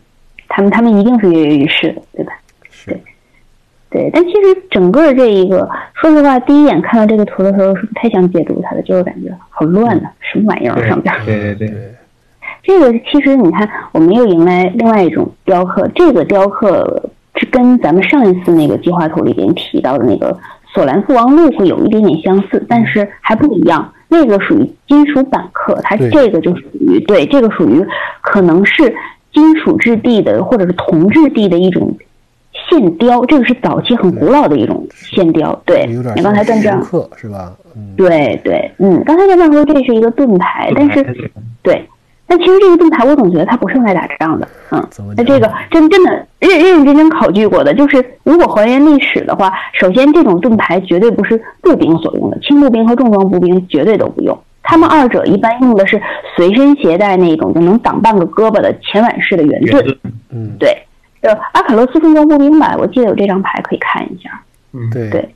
[0.47, 2.33] 他们他们一定是跃跃欲试的，对吧？
[2.69, 2.97] 是，
[3.89, 4.09] 对。
[4.13, 11.13] 但其实整个这一个，说实话，第一眼看到这个图的时候是不太想解读它的，就是感觉好乱呐，什么玩意儿上边？
[11.25, 11.93] 对对对。
[12.63, 15.85] 这个其实你看，我们又迎来另外一种雕刻。
[15.93, 20.37] 这个雕刻是跟咱们上一次那个计划图里边提到的那个
[20.73, 23.91] 索兰父王录会有一点点相似，但是还不一样。
[24.07, 27.83] 那个属于金属板刻，它这个就属于对这个属于
[28.21, 28.95] 可能是
[29.33, 31.95] 金属质地的或者是铜质地的一种
[32.69, 33.25] 线雕。
[33.25, 35.59] 这个是早期很古老的一种线雕。
[35.65, 36.83] 对，你刚才段章
[37.15, 37.53] 是吧？
[37.97, 41.31] 对对，嗯，刚才段章说这是一个盾牌，但是
[41.63, 41.83] 对。
[42.33, 44.83] 但其实这个盾牌，我总觉得它不是用来打仗的，嗯，
[45.15, 56.01] 那这个真真的认认认真真考据过的，就是如果还原历史的话，首先这种盾牌绝对不是步兵所用的，轻步兵和重装步兵绝对都不用，他们二者一般用的是
[56.35, 59.85] 随身携带那种就能挡半个胳膊的前腕式的圆盾，
[60.31, 60.75] 嗯，对，
[61.21, 64.41] 呃，阿卡洛斯重装步兵吧，我记得有这张牌可以看一下，
[64.73, 65.07] 嗯，对。
[65.11, 65.29] 对，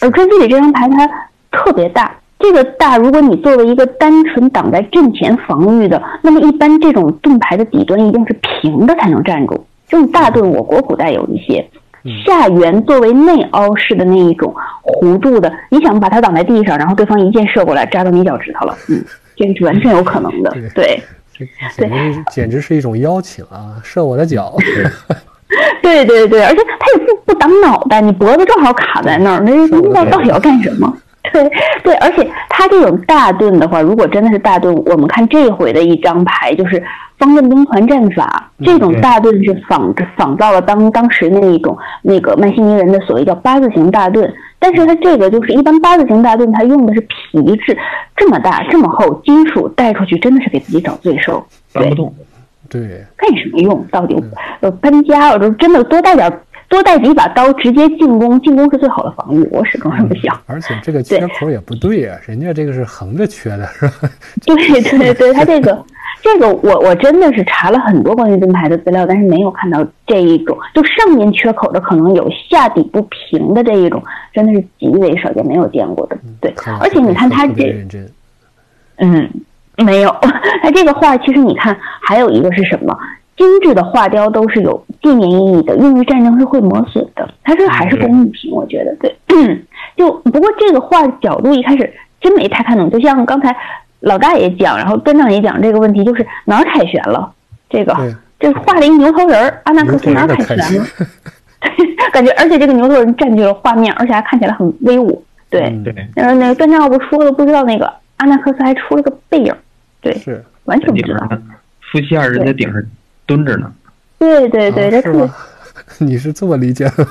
[0.00, 1.06] 而专辑里这张牌它
[1.50, 2.10] 特别大。
[2.38, 9.66] 这个大，如果你作为一个单纯挡在阵前防御的，那么一般这种盾牌的底端一定是平的才能站住。
[9.88, 11.66] 这种大盾，我国古代有一些
[12.24, 19.02] 下缘作为内凹式的那一种弧度的，你想把它挡在地上，然后对方一箭射过来扎到你脚趾头了，嗯，
[19.34, 20.54] 这个是完全有可能的。
[20.74, 21.02] 对，
[21.76, 21.88] 对，
[22.30, 24.54] 简直是一种邀请啊，射我的脚。
[25.82, 29.52] 对对对，而且它也不不挡脑袋，你脖子正好卡在那儿，那
[29.92, 30.92] 那到底要干什么？
[31.32, 31.50] 对
[31.82, 36.82] 对，而且他这种大盾的话，如果真的是大盾，我们看这回的一张牌就是
[37.18, 47.76] 方阵兵团战法，这种大盾是仿仿造了当当时那一种那个曼西尼人的所谓叫八字形大盾，但是它这个就是一般八字形大盾，它用的是皮质，
[48.16, 52.14] 这么大这么厚，金属带出去真的是给自己找罪受，搬不动，
[52.68, 53.84] 对，干什么用？
[53.90, 54.16] 到底
[54.60, 56.30] 呃搬家，我就真的多带点。
[56.68, 59.46] 多带几把刀，直接进攻，进攻是最好的防御。
[59.50, 60.38] 我始终这么想。
[60.46, 64.10] 而且这个缺口也不对呀，人家这个是横着缺的，是吧？
[64.44, 65.84] 对对对，他这个
[66.22, 74.02] 这个，我我真的是查了很多关于盾牌的资料，但是没有看到这一种，就上面缺口的可能有，下底不平的这一种，
[74.32, 76.18] 真的是极为少见，没有见过的。
[76.40, 77.86] 对，而且你看他这，
[78.96, 79.30] 嗯，
[79.76, 80.10] 没有，
[80.62, 82.98] 他这个画其实你看还有一个是什么？
[83.36, 87.28] 精致的画雕都是有纪念意义的，用于战争是会磨损的。
[87.44, 89.14] 它这还是工艺品，我觉得对。
[89.96, 93.54] 就不过这个画角度一开始真没太看懂，就像刚才
[94.00, 97.32] 老大爷讲，然后班长也讲这个问题，就是哪儿凯旋了？
[97.68, 97.94] 这个
[98.40, 100.86] 这画了一牛头人儿，阿纳克斯哪儿凯旋了？
[102.12, 105.22] 感觉而且这个牛头人占据了画面，而且还看起来很威武。
[105.50, 109.54] 对对，然后那个段章要不说了，不知道那个阿纳克斯还出了个背影，
[110.00, 111.28] 对，是完全不知道。
[111.92, 112.82] 夫妻二人在顶上。
[113.26, 113.72] 蹲着呢，
[114.18, 115.30] 对对对，这是
[115.98, 117.06] 你是这么理解的？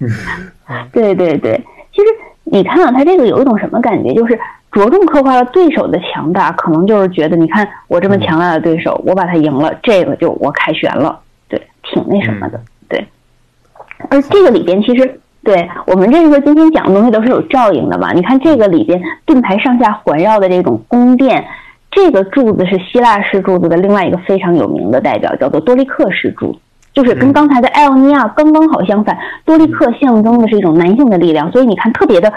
[0.92, 1.62] 对对对，
[1.92, 2.06] 其实
[2.44, 4.14] 你看啊，他这个有一种什么感觉？
[4.14, 4.38] 就是
[4.72, 13.06] 着重刻画了对手的强大，可能就是觉得，你看我这么强大的对手，我把他赢了，这个就我凯旋了，对，挺那什么的，对。
[14.08, 18.12] 而这个里边，其实对我们这个今天讲的东西都是有照应的嘛。
[18.12, 21.46] 你看这个里边盾牌上下环绕的这种宫殿。
[21.90, 26.56] 这个柱子是希腊式柱子的另外一个非常有名的代表，叫做多利克式柱，
[26.92, 29.18] 就是跟刚才的艾奥尼亚刚刚好相反。
[29.44, 32.32] 多利克象征的是一种男性的力量，所以你看特别的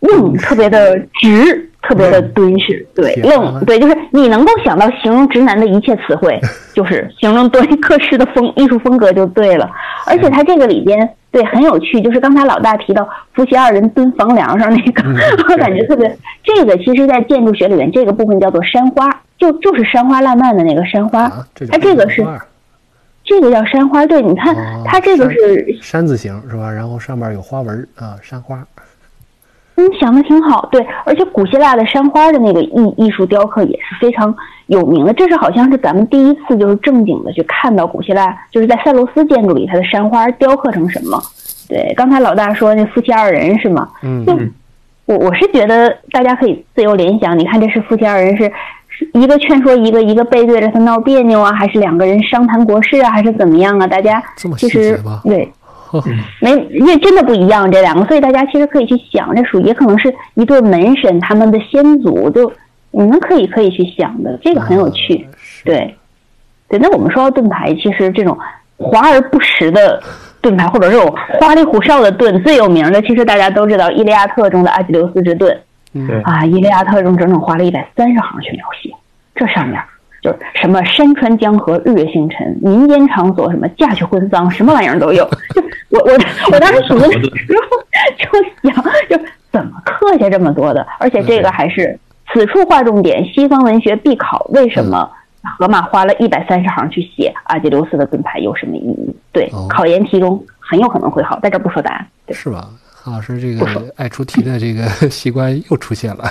[0.00, 6.40] 硬，特别的直，特别的敦实，对，愣，对，就是你能够想到形容直男的一切词汇，
[6.74, 9.70] 就是形容多利克式的风艺术风格就对了。
[10.06, 11.08] 而且他这个里边。
[11.32, 15.02] 对，很有趣，就是刚才老大提到夫妻二人蹲房梁上那个，
[15.50, 16.16] 我感觉特别。
[16.42, 21.30] 这个其实，在建筑学里面，这个部分叫做山花，就就是山花烂漫的那个山花。
[21.70, 22.24] 它这个是，
[23.22, 24.06] 这个叫山花。
[24.06, 26.72] 对，你看它这个是山字形是吧？
[26.72, 28.66] 然后上面有花纹啊，山花。
[29.76, 30.68] 嗯，想的挺好。
[30.72, 34.34] 对，而且古希腊的山花的那个艺艺术雕刻也是非常
[34.66, 35.12] 有名的。
[35.12, 41.20] 这是好像是咱们第一次就是正经的去看到古希腊，就是在塞罗斯建筑里它的山花雕刻成什么。
[41.68, 43.88] 对，刚才老大说那夫妻二人是吗？
[44.02, 44.24] 嗯，
[45.04, 47.38] 我我是觉得大家可以自由联想。
[47.38, 48.50] 你看这是夫妻二人是
[49.12, 53.86] 一个劝说一个，一个背对着他闹别扭啊，还是两个人商谈国事啊，还是怎么样啊？
[53.86, 54.22] 大家
[54.56, 55.52] 其实对，
[56.40, 62.52] 没因为真的不一样这两个，所以大家其实可以去想，这属也可能是一对门神他们的先祖，就
[62.90, 65.26] 你们可以可以去想的，这个很有趣。
[65.64, 65.94] 对，
[66.68, 66.78] 对。
[66.78, 68.38] 那我们说到盾牌，其实这种
[68.76, 70.02] 华而不实的
[70.40, 75.56] 盾牌，或者这种花里胡哨的盾，最有名的其实大家都知道《伊利亚特》中的阿基琉斯之盾。
[76.24, 78.90] 啊，《伊利亚特》中整整花了一百三十行去描写，
[79.34, 79.80] 这上面
[80.26, 85.24] 就是什么山川江河、日月星辰、民间场所，什么嫁娶婚丧，什么玩意儿都有。
[85.54, 86.12] 就我我
[86.52, 87.78] 我当时 读的时候
[88.18, 89.16] 就想，就
[89.52, 90.84] 怎么刻下这么多的？
[90.98, 91.96] 而且这个还是
[92.32, 94.44] 此处划重点，西方文学必考。
[94.52, 95.08] 为什么
[95.58, 99.16] 荷马花了一百三十行去写阿基琉斯的盾牌有什么意义？
[99.32, 102.06] 对，考研题中很有可能会考，在这不说答案。
[102.30, 102.68] 是吧？
[103.04, 103.64] 老师，这个
[103.96, 106.24] 爱出题的这个 习惯又出现了。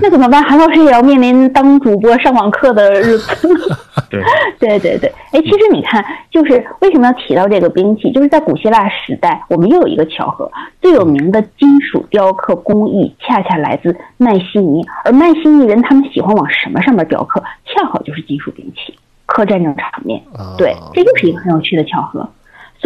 [0.00, 0.42] 那怎么办？
[0.42, 3.48] 韩老师也要面临当主播上网课的日子。
[4.08, 4.22] 对
[4.58, 8.10] 对对对，哎，其实你看，就是为什么要提到这个兵器？
[8.12, 10.50] 就是在古希腊时代，我们又有一个巧合，
[10.80, 17.42] 最有名的金属雕刻工艺恰恰来自迈锡尼，而迈锡尼人他们喜欢往什么上面雕刻？
[17.66, 18.96] 恰好就是金属兵器，
[19.26, 20.22] 刻战争场面。
[20.56, 22.26] 对，这又是一个很有趣的巧合。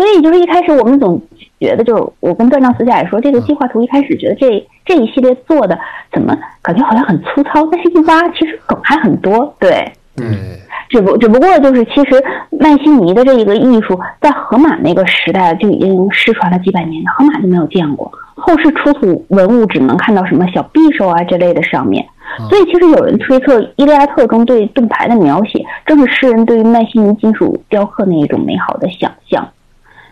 [0.00, 1.20] 所以就是一开始我们总
[1.60, 5.78] 觉得，就是我跟段章私下也说，这个计划图一开始觉得这这一系列做的
[6.10, 9.54] 怎么感觉好像很粗糙，但是一挖其实梗还很多。
[9.58, 9.84] 对，
[10.16, 10.56] 嗯，
[10.88, 12.24] 只不只不过就是其实
[12.58, 22.02] 麦西尼的这一个艺术在荷马那个时代就已经失传了几百年，荷马就没有见过，后世出土文物只能看到什么小匕首啊这类的上面。
[22.48, 29.46] 所以其实有人推测，《伊利亚特》中对盾牌的描写，正是诗人对于麦西尼金属雕刻那一种美好的想象。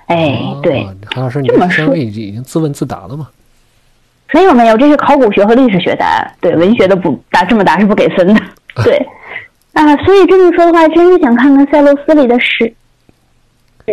[0.09, 3.29] 哎，对，韩老师，你这说已经自问自答了吗？
[4.35, 6.33] 没有没有，这是考古学和历史学答案。
[6.41, 8.41] 对，文学的不答这么答是不给分的。
[8.85, 8.97] 对，
[9.73, 12.73] 啊，所以这么说的话，真是想看看塞洛斯里的诗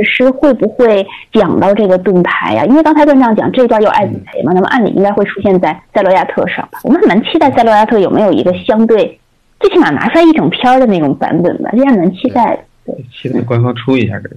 [0.03, 2.65] 诗会不会讲到这个盾牌呀？
[2.65, 6.79] 因为刚才段长讲这段有爱子培嘛，那么按理应该会出现在塞洛亚特上吧？
[6.83, 9.19] 我们很蛮期待塞洛亚特有没有一个相对，
[9.59, 12.63] 最起码拿出来一整篇的那种版本吧，这样蛮期待的。
[12.85, 14.35] 对，期待官方出一下这个。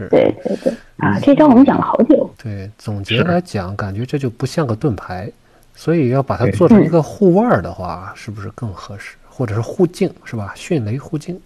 [0.00, 2.28] 是，对对对，啊，这章我们讲了好久。
[2.42, 5.30] 对，总结来讲，感觉这就不像个盾牌，
[5.74, 9.16] 所以要把它做成一个护腕的话，是不是更合适？
[9.28, 10.52] 或者是护镜，是吧？
[10.54, 11.38] 迅雷护镜，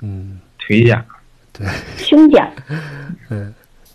[0.00, 1.04] 嗯，腿甲，
[1.52, 2.48] 对，胸甲，
[3.30, 3.52] 嗯，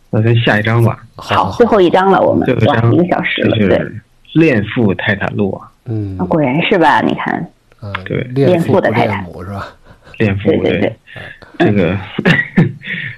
[0.10, 1.06] 那咱下一章吧。
[1.16, 3.92] 好，最后一章了，我们哇，一个小时了，对。
[4.34, 7.02] 恋父泰坦路啊，嗯，果然是吧？
[7.02, 7.50] 你看，
[7.82, 9.68] 嗯，对，恋父的泰坦母是吧？
[10.18, 10.94] 恋父，对
[11.60, 11.98] 这个。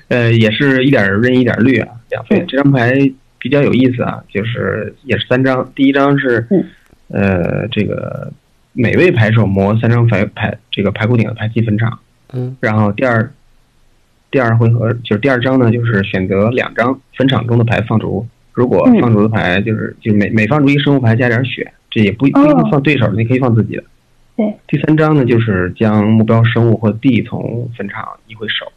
[0.09, 2.43] 呃，也是一点润一点绿啊，两费。
[2.47, 2.91] 这张牌
[3.37, 5.71] 比较有意思啊，就是也是三张。
[5.75, 6.43] 第一张是，
[7.09, 8.33] 呃，这个
[8.73, 11.99] 每位牌手磨三张牌牌这个牌库顶的牌进坟场。
[12.33, 12.57] 嗯。
[12.59, 13.31] 然后第二
[14.31, 18.27] 第二回合就是第二张呢，就是选择两张坟场中的牌放逐。
[18.53, 23.83] 如果放逐的牌就是就是每每放逐一个生物牌加点血，这也不不一定放对手，你可以放自己的。
[24.39, 24.55] 对。
[24.67, 28.71] 第三张呢，就是将目标生物或地从坟场移回手。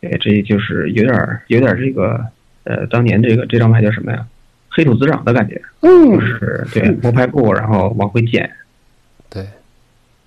[0.00, 2.26] 对，这就是有点有点这个，
[2.64, 4.26] 呃，当年这个这张牌叫什么呀？
[4.68, 8.48] 黑土滋长的感觉，嗯，就是对摸牌布，然后往回捡，
[9.28, 9.44] 对，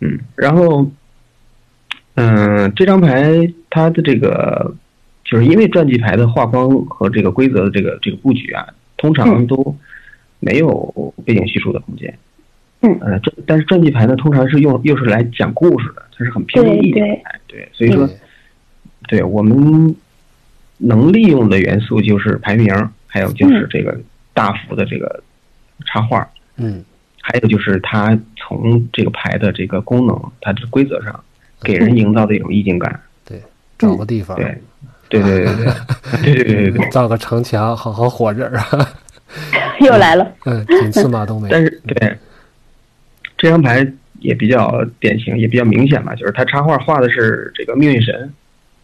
[0.01, 0.91] 嗯，然后，
[2.15, 3.31] 嗯，这张牌
[3.69, 4.75] 它的这个，
[5.23, 8.67] 就是因为传记牌的画框和这个规则的这个这个布局啊，
[8.97, 9.77] 通常都
[10.39, 12.17] 没有背景叙述的空间，嗯，
[13.01, 18.09] 呃，这但是传记牌呢，通常是用又是来讲故事的，它是很偏文艺的牌，对，所以说。
[19.09, 19.93] 对我们
[20.77, 22.73] 能利用的元素就是排名，
[23.05, 23.99] 还有就是这个
[24.33, 25.21] 大幅的这个
[25.85, 26.25] 插画，
[26.55, 26.81] 嗯，
[27.21, 31.21] 还有就是它从这个牌的这个功能，它的规则上
[31.61, 32.97] 给人营造的一种意境感。
[33.25, 33.41] 对，
[33.77, 34.57] 找个地方，对，
[35.09, 35.65] 对对对对
[36.23, 38.89] 对对对对，造个城墙，好好活着啊！
[39.81, 41.49] 又来了，嗯，仅次马冬梅。
[41.51, 42.17] 但是对
[43.43, 43.85] 这张牌
[44.21, 48.33] 也比较典型，也比较明显吧，就是他插画画的是这个命运神。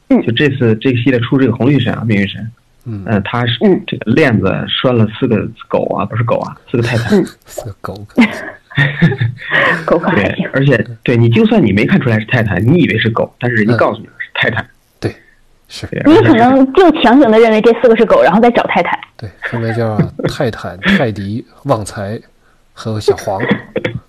[0.09, 2.51] 就这次这个系列出这个红绿神啊，命运神，
[2.83, 3.53] 嗯，呃，他是
[3.87, 7.93] 这个链子拴了四个狗啊，不是狗啊，四个泰坦， 四个狗，
[9.85, 14.67] 狗可对，而且对你就算你没看出来是泰坦，你以为是狗，但是人家告诉你是泰坦，
[14.99, 15.15] 对，
[15.69, 19.97] 是，你可能就强行的认为这四个是狗，然后再找泰坦，对，分别叫
[20.27, 22.19] 泰坦、泰迪、旺财
[22.73, 23.39] 和小黄，
[23.85, 23.93] 嗯。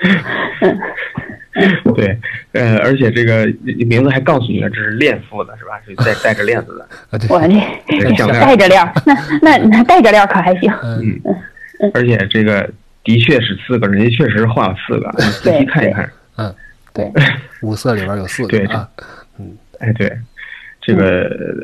[1.94, 2.16] 对，
[2.52, 3.46] 呃，而且这个
[3.86, 5.80] 名字还告诉你了，这是链父的，是吧？
[5.86, 6.88] 是带带着链子的。
[7.10, 7.46] 啊，对，我这
[8.32, 10.72] 带着链，那那那带着链可还行。
[10.82, 11.20] 嗯
[11.94, 12.70] 而且这个
[13.02, 16.10] 的确是四个，人家确实画了四个，你仔细看一看。
[16.36, 16.54] 嗯，
[16.92, 17.10] 对，
[17.62, 18.86] 五色里边有四个啊。
[19.38, 20.12] 嗯，哎，对，
[20.82, 21.22] 这个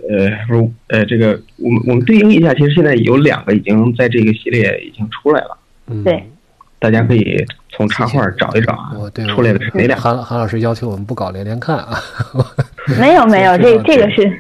[0.09, 5.59] 呃，如呃，这个我们我们对应一下，其实现在有两个已经在这个系列已经出来了。
[5.89, 6.27] 嗯，对，
[6.79, 8.93] 大家可以从插画找一找啊。
[9.29, 9.97] 出来的是哪俩？
[9.97, 11.99] 韩韩老师要求我们不搞连连看啊。
[13.01, 14.31] 没 有没有， 这这个是。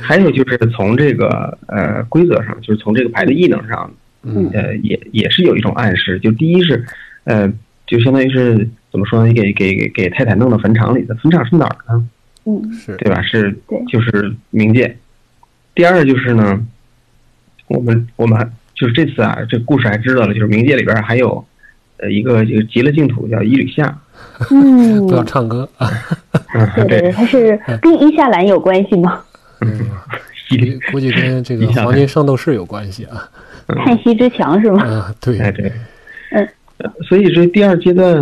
[0.00, 3.92] 还有就是从这个呃规则上，就是从这个牌的异能上，
[4.52, 6.18] 呃，也也是有一种暗示。
[6.20, 6.84] 就第一是，
[7.24, 7.50] 呃，
[7.86, 9.32] 就相当于是怎么说呢？
[9.32, 12.08] 给给给给泰坦弄到坟场里的，坟场是哪儿呢？
[12.46, 13.20] 嗯，是对吧？
[13.22, 13.56] 是，
[13.88, 14.96] 就是冥界。
[15.74, 16.60] 第二就是呢，
[17.68, 21.44] 我们我们就是这次啊，这故事还知道了，就是冥界里边还有
[22.00, 23.96] 呃一个这个极乐净土叫伊吕夏。
[24.50, 25.88] 嗯， 不要唱歌 啊！
[26.76, 29.20] 对对对，它是跟伊夏兰有关系吗？
[29.60, 29.70] 嗯，
[30.90, 33.28] 估计跟这个黄金圣斗士有关系啊。
[33.84, 34.82] 叹息之墙是吗？
[34.82, 35.70] 啊，对，哎对，
[36.32, 36.48] 嗯，
[37.08, 38.14] 所以这第二阶段，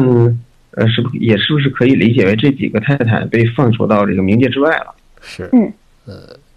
[0.72, 4.94] 呃，是不也是不是可以理解为这几个泰坦被放逐到这个冥界之外了？
[5.22, 5.72] 是，嗯，
[6.06, 6.14] 呃，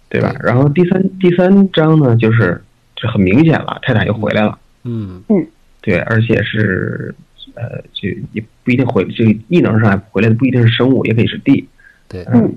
[0.09, 0.35] 对吧？
[0.41, 2.61] 然后第三第三章呢，就是
[2.95, 4.57] 这很明显了，泰坦又回来了。
[4.83, 5.45] 嗯嗯，
[5.81, 7.13] 对，而且是。
[7.53, 11.67] 呃，就也不一定回，这个异能上回来的不一定是生物，也可以是地。
[12.07, 12.53] 对，嗯，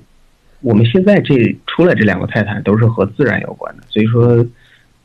[0.61, 1.35] 我们现在这
[1.67, 4.47] 出来这两个泰坦都是和自然有关的，所以说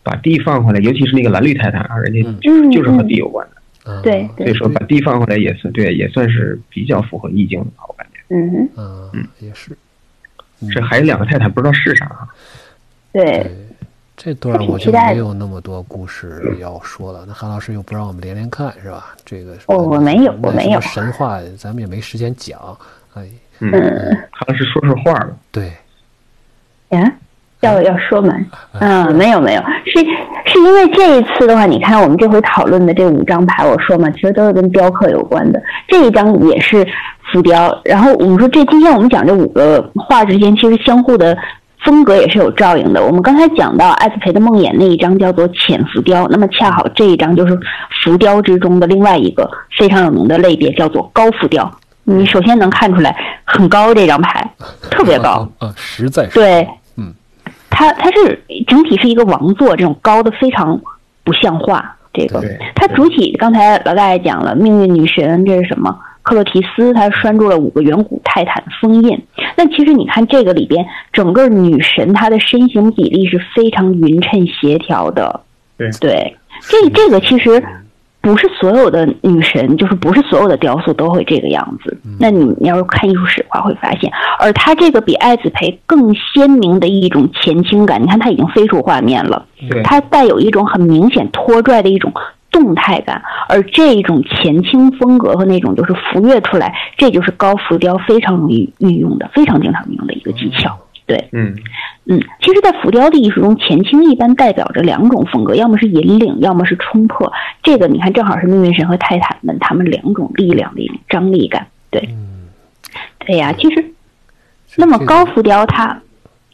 [0.04, 2.22] 把地放回来，尤其是那个蓝绿泰坦啊，人家
[2.70, 3.48] 就是和地有关
[3.84, 4.02] 的。
[4.04, 8.20] 对，所以说把地放回来也算对，也算是比较符合意境的，我感觉。
[8.30, 9.76] 嗯嗯，也是。
[10.72, 12.28] 这还有两个泰坦，不知道是啥啊？
[13.12, 13.50] 对。
[14.22, 17.24] 这段我就没有那么多故事要说了。
[17.26, 19.16] 那韩老师又不让我们连连看，是吧？
[19.24, 22.60] 这个我我没有，我没有神话，咱们也没时间讲。
[23.14, 23.26] 哎，
[23.60, 25.30] 嗯，韩老师说说话吧。
[25.54, 25.72] 对。
[26.90, 27.10] 呀，
[27.62, 28.36] 要要说吗？
[28.74, 30.00] 嗯，没有没有，是
[30.52, 35.64] 是因为这一次的话，你看我们这回讨论的这五张牌，我说嘛，其实都是跟雕刻有关的。
[35.88, 36.86] 这一张也是
[37.32, 41.38] 浮雕，然后我们说这今天我们讲这五个画之间，其实相互的。
[41.84, 43.04] 风格也是有照应的。
[43.04, 47.58] 我们刚才讲到艾斯培的梦魇那一张叫做浅浮雕，那么恰好这一张就是
[48.04, 51.72] 浮雕之中的另外一个非常有名的类别，叫做高浮雕。
[52.04, 53.16] 你首先能看出来
[53.46, 54.52] 很高，这张牌
[54.90, 56.68] 特别高啊， 实在是对，
[56.98, 57.14] 嗯，
[57.70, 60.80] 它它是整体是一个王座，这种高的非常
[61.24, 61.96] 不像话。
[62.12, 62.44] 这个
[62.76, 65.96] 它主体刚才老大爷讲了，命运女神这是什么？
[66.30, 69.20] 克洛提斯，她拴住了五个远古泰坦封印。
[69.58, 75.42] 那其实你看这个里边，整个女神她的身形比例是非常匀称协调的。
[75.76, 77.64] 对对，这这个其实
[78.22, 81.98] 不是所有的女神，就是不是所有的雕塑都会这个样子。
[82.20, 88.00] 那你你要是看艺术史的话，会发现，而她这个比艾子培更鲜明的一种前倾感。
[88.00, 89.48] 你看，她已经飞出画面了，
[89.84, 92.14] 她带有一种很明显拖拽的一种。
[92.52, 100.78] 动态感，而这一种前倾风格和那种就是浮跃出来，这就是高浮雕非常容易运用的、非常经常运用的一个技巧。
[101.06, 101.56] 对，嗯
[102.06, 107.34] 嗯，其实，在浮雕的艺术中，前倾一般代表着两种风格，要么是引领，要么是冲破。
[107.64, 111.66] 这个你看，正好是命运神和泰坦们他们两种力量的一种张力感。
[111.90, 112.08] 对，
[113.26, 113.84] 对呀，其实，
[114.76, 116.00] 那么高浮雕它。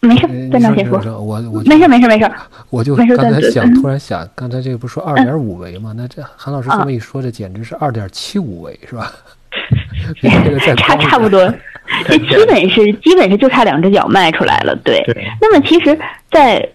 [0.06, 1.00] 没事，站长先说。
[1.20, 2.32] 我我没事没事没事，
[2.70, 5.94] 我就刚才想，突然想，刚才这个不是说二点五维吗？
[5.96, 9.12] 那这韩老师这么一说，这简直是二点七五维，是吧？
[10.78, 11.42] 差差不多，
[12.08, 14.76] 这基本是基本是就差两只脚迈出来了。
[14.84, 15.02] 对。
[15.42, 15.98] 那么其实，
[16.30, 16.70] 在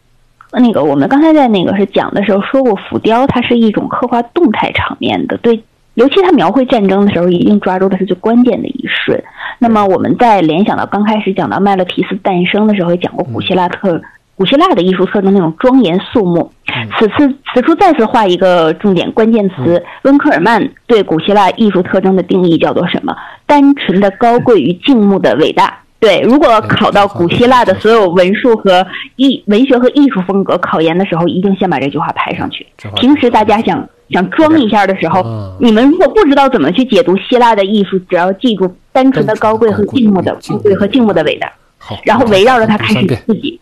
[0.53, 5.63] 那个我们刚才在那个是讲的时候说过，浮雕它是一种刻画动态场面的，对。
[6.01, 9.23] 尤其他描绘战争的时候，一定抓住的是最关键的一瞬。
[9.59, 14.01] 那么，我们在联想到刚开始讲到麦勒提斯诞生的时候，也讲过古希腊特
[14.35, 16.51] 古希腊的艺术特征那种庄严肃穆。
[16.99, 23.15] 此次此处再次画一个重点关键词：温克尔曼对古希腊艺术特征的定义叫做什么？
[23.45, 25.81] 单纯的高贵与静穆的伟大。
[25.99, 28.87] 对，如果考到古希腊的所有文术和
[29.17, 32.67] 艺文学和艺术风格考研的时候，一定先把这句话排上去。
[32.97, 33.87] 平时大家想。
[34.11, 41.53] 想装一下的时候，你们如果不知道怎么去解读希腊的艺术，只要记住单纯的高贵和静默的高贵和静默的伟大，
[42.05, 43.61] 然后围绕着它开始自己，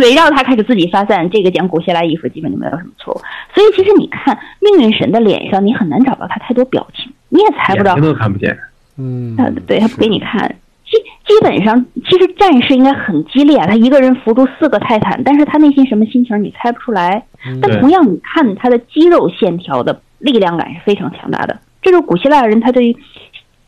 [0.00, 1.28] 围绕他开始自己发散。
[1.30, 3.20] 这个讲古希腊艺术基本就没有什么错误。
[3.54, 8.58] 所以其实你看命运神的脸上，你很难找到他太多表情，你也猜不到，都看不见。
[8.98, 10.54] 嗯，对他不给你看。
[10.92, 13.66] 基基本上，其实战士应该很激烈啊！
[13.66, 17.24] 他一个人扶住四个泰坦，但是他内心什么心情你猜不出来。
[17.62, 21.58] 但同样，你看他的肌肉线条的力量感是非常强大的。
[21.80, 22.96] 这是古希腊人他对于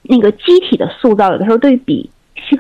[0.02, 2.10] 那个机体的塑造，有的时候对比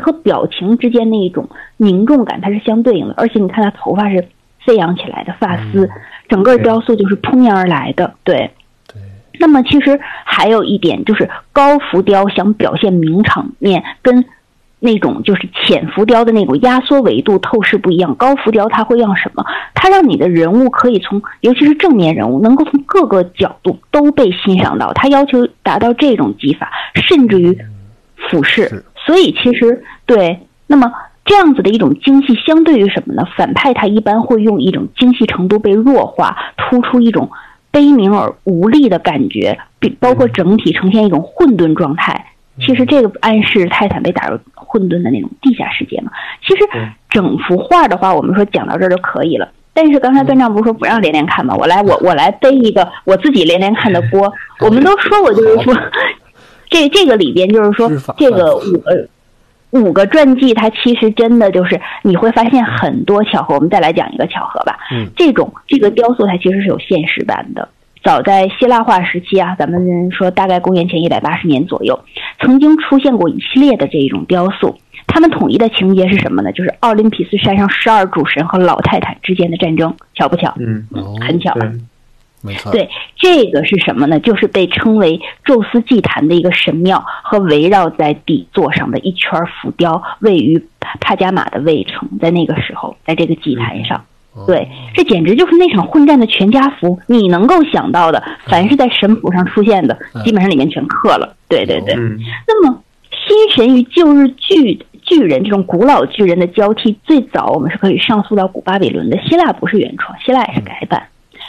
[0.00, 1.46] 和表情之间那一种
[1.76, 3.14] 凝重感，它是相对应的。
[3.18, 4.26] 而且你看他头发是
[4.64, 5.90] 飞扬起来的发丝，
[6.26, 8.14] 整个雕塑就是扑面而来的。
[8.24, 8.50] 对，
[8.88, 9.02] 对，
[9.38, 14.24] 那么其实还有一点就是高浮雕想表现名场面跟。
[14.84, 19.42] 那种就是浅浮雕的那种压缩维度透视不一样，高浮雕它会让什么？
[19.74, 24.92] 它让你的人物可以从，尤其是正面人物，能够从各个角度都被欣赏到。
[24.92, 26.70] 它要求达到这种技法，
[27.08, 27.58] 甚至于
[28.28, 28.84] 俯视。
[29.06, 30.92] 所以其实对，那么
[31.24, 33.26] 这样子的一种精细，相对于什么呢？
[33.36, 37.30] 反派他一般会用一种精细程度被弱化，突出一种
[37.70, 42.32] 悲鸣而无力的感觉，并包括整体呈现一种混沌状态。
[42.60, 46.10] 其实这个暗示泰坦被打入混沌的那种地下世界嘛。
[46.46, 46.62] 其实
[47.10, 49.48] 整幅画的话，我们说讲到这儿就可以了。
[49.76, 51.52] 但是刚才段丈不是说不让连连看吗？
[51.58, 54.32] 我来，我我来背一个我自己连连看的锅。
[54.60, 55.74] 我们都说过，就是说，
[56.70, 59.08] 这这个里边就是说，这个五个
[59.70, 63.56] 五个传记，它其实真的就是你会发现很多巧合。
[63.56, 64.78] 我们再来讲一个巧合吧。
[64.92, 67.68] 嗯，这种这个雕塑它其实是有现实版的。
[68.04, 71.98] 早在希腊化时期啊，咱们说大概公元前一百八十年左右，
[72.38, 74.78] 曾经出现过一系列的这一种雕塑。
[75.06, 76.52] 他们统一的情节是什么呢？
[76.52, 80.54] 就是奥林匹斯山上十二主神和老太太之间的战争，巧不巧？
[80.58, 80.86] 嗯，
[81.20, 81.54] 很巧。
[82.42, 82.70] 没错。
[82.72, 84.20] 对，这个是什么呢？
[84.20, 90.62] 就是被称为宙斯祭坛的一个神庙和围绕在底座上的一圈浮雕，位于
[91.00, 92.06] 帕加马的卫城。
[92.20, 94.04] 在那个时候，在这个祭坛上。
[94.46, 96.98] 对，这简直就是那场混战的全家福。
[97.06, 101.36] 你能够想到的，凡是在神谱上出现的，基本上里面全刻了。
[101.48, 101.94] 对对对。
[101.94, 102.82] 那么，
[103.26, 109.16] 新神与旧日巨巨人这种古老巨人的交替，最早我们是可以上溯到古巴比伦的。
[109.22, 111.02] 希腊不是原创，希腊也是改版。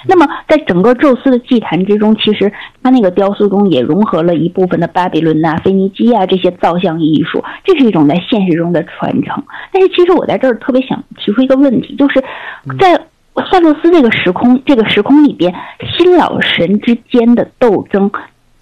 [0.08, 2.52] 那么，在整个宙斯的祭坛之中，其实
[2.84, 9.44] 他那个雕塑中也融合了一部分的巴比伦呐、腓尼基啊这些造像艺术，这是一种在现实中的传承。
[9.72, 12.24] 但是，其实我在这儿特别想提出一个问题，就是
[12.80, 12.96] 在
[13.52, 15.54] 塞洛斯这个时空这个时空里边，
[15.98, 18.12] 新老神之间的斗争，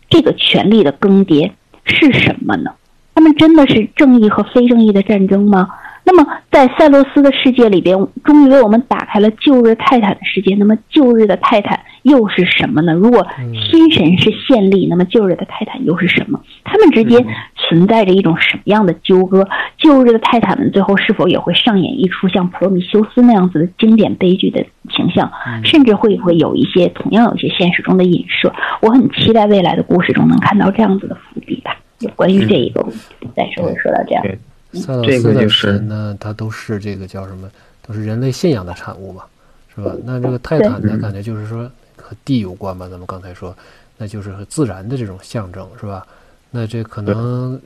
[0.09, 1.51] 这个权力的更迭
[1.85, 2.71] 是什么呢？
[3.15, 5.67] 他们真的是正义和非正义的战争吗？
[6.05, 10.53] 那么，在塞洛斯的世界里边，终于为我们打开了旧日泰坦的世界。
[10.55, 12.93] 那么，旧日的泰坦又是什么呢？
[12.93, 13.25] 如果
[13.69, 16.39] 新神是现力，那么旧日的泰坦又是什么？
[16.65, 17.25] 他们之间
[17.55, 19.47] 存在着一种什么样的纠葛？
[19.77, 25.31] 旧日的泰坦们最后是否也会上演一出像普罗米修斯那样子的经典悲剧的形象？
[25.63, 28.53] 甚至会不会有一些同样有些现实中的影射？
[28.81, 31.77] 我很期待未来的故事中能看到这样子的伏笔吧。
[31.99, 32.83] 有关于这一个，
[33.35, 34.23] 暂时会说到这样。
[34.73, 37.49] 塞洛斯的神呢，它都是这个叫什么？
[37.85, 39.23] 都是人类信仰的产物嘛，
[39.75, 39.93] 是吧？
[40.05, 42.87] 那这个泰坦呢，感觉就是说和地有关吧。
[42.87, 43.53] 咱们刚才说，
[43.97, 46.07] 那就是和自然的这种象征，是吧？
[46.49, 47.59] 那这可能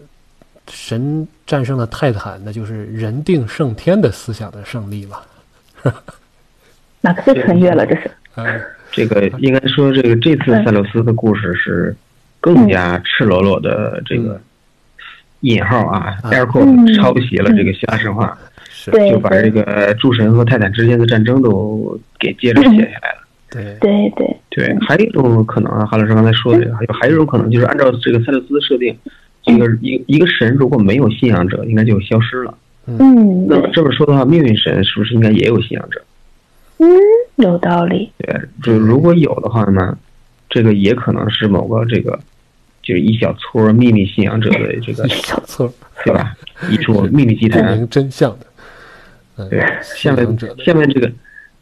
[0.71, 5.19] 神战胜了泰坦，那就是人定胜天的思想的胜利嘛。
[7.01, 8.09] 马克思穿越了，这是。
[8.37, 11.95] 嗯，这个应该说，这个这次塞洛斯的故事是
[12.41, 14.41] 更加赤裸裸的这个。
[15.41, 18.37] 引号啊，air quote 抄袭了这个希腊神话，
[19.09, 23.27] 就把这个诸神和泰坦之间的战争都给接着写下来了。
[23.49, 28.93] 对对对对，还有一种可能啊，韩老师刚才说的，还有还有一种可能就是按照这个塞勒斯的设定，
[29.43, 32.57] 这个一一个神如果没有信仰者，应该就消失了。
[32.87, 36.01] 嗯，那么这么说的话，命运神是不是应该也有信仰者？
[36.79, 36.87] 嗯，
[37.35, 38.11] 有道理。
[38.17, 39.97] 对，就如果有的话呢，
[40.49, 42.19] 这个也可能是某个这个。
[42.87, 45.69] 就是一小撮秘密信仰者的这个 一小撮，
[46.05, 46.33] 对吧？
[46.69, 49.49] 一撮 秘密集团，真相的。
[49.49, 50.25] 对，下面
[50.65, 51.11] 下面这个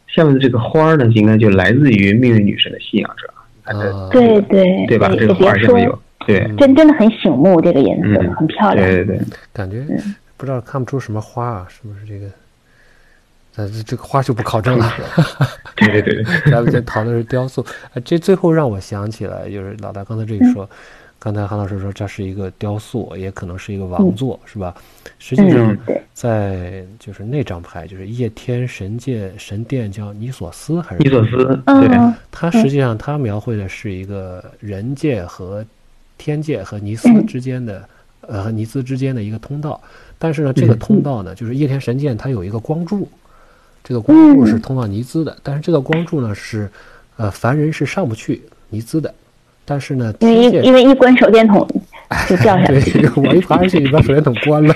[0.08, 3.28] 下面的这个花呢，应该就来自于命运女神的信仰者。
[3.64, 5.10] 啊对对对吧？
[5.18, 8.88] 这个花下面有，对，真真的很醒目，这个颜色很漂亮。
[8.88, 9.20] 对对对，
[9.52, 9.84] 感觉
[10.38, 12.28] 不知道看不出什么花啊，是不是这个？
[13.58, 14.94] 但是这个花就不考证了。
[15.78, 17.62] 对对对，咱们先讨论是雕塑。
[17.62, 20.70] 啊，这最后让我想起来，就是老大刚才这一说。
[21.26, 24.76] 刚才韩老师说这是一个雕塑，也可能是一个王座，是吧？
[25.18, 25.76] 实际上，
[26.14, 31.60] 在就是那张牌，就是夜天神界神殿，叫尼索斯还是尼索斯？
[31.66, 35.66] 对，它实际上它描绘的是一个人界和
[36.16, 37.90] 天界和尼斯之间的，
[38.22, 39.82] 呃，和尼斯之间的一个通道。
[40.20, 43.10] 但是呢，这个通道呢，就是夜天神剑，它有一个光柱，
[43.84, 45.36] 这个光柱是通往尼兹的。
[45.42, 46.70] 但是这个光柱呢，是
[47.18, 49.12] 呃凡人是上不去尼兹的。
[49.66, 51.68] 但是呢，因为一因为一关手电筒
[52.30, 54.74] 就掉下去，我一爬上去，你把手电筒关了。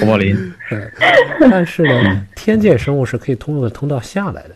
[0.00, 0.36] 侯宝林，
[1.50, 4.50] 但是呢，天界生物是可以通过通道下来的，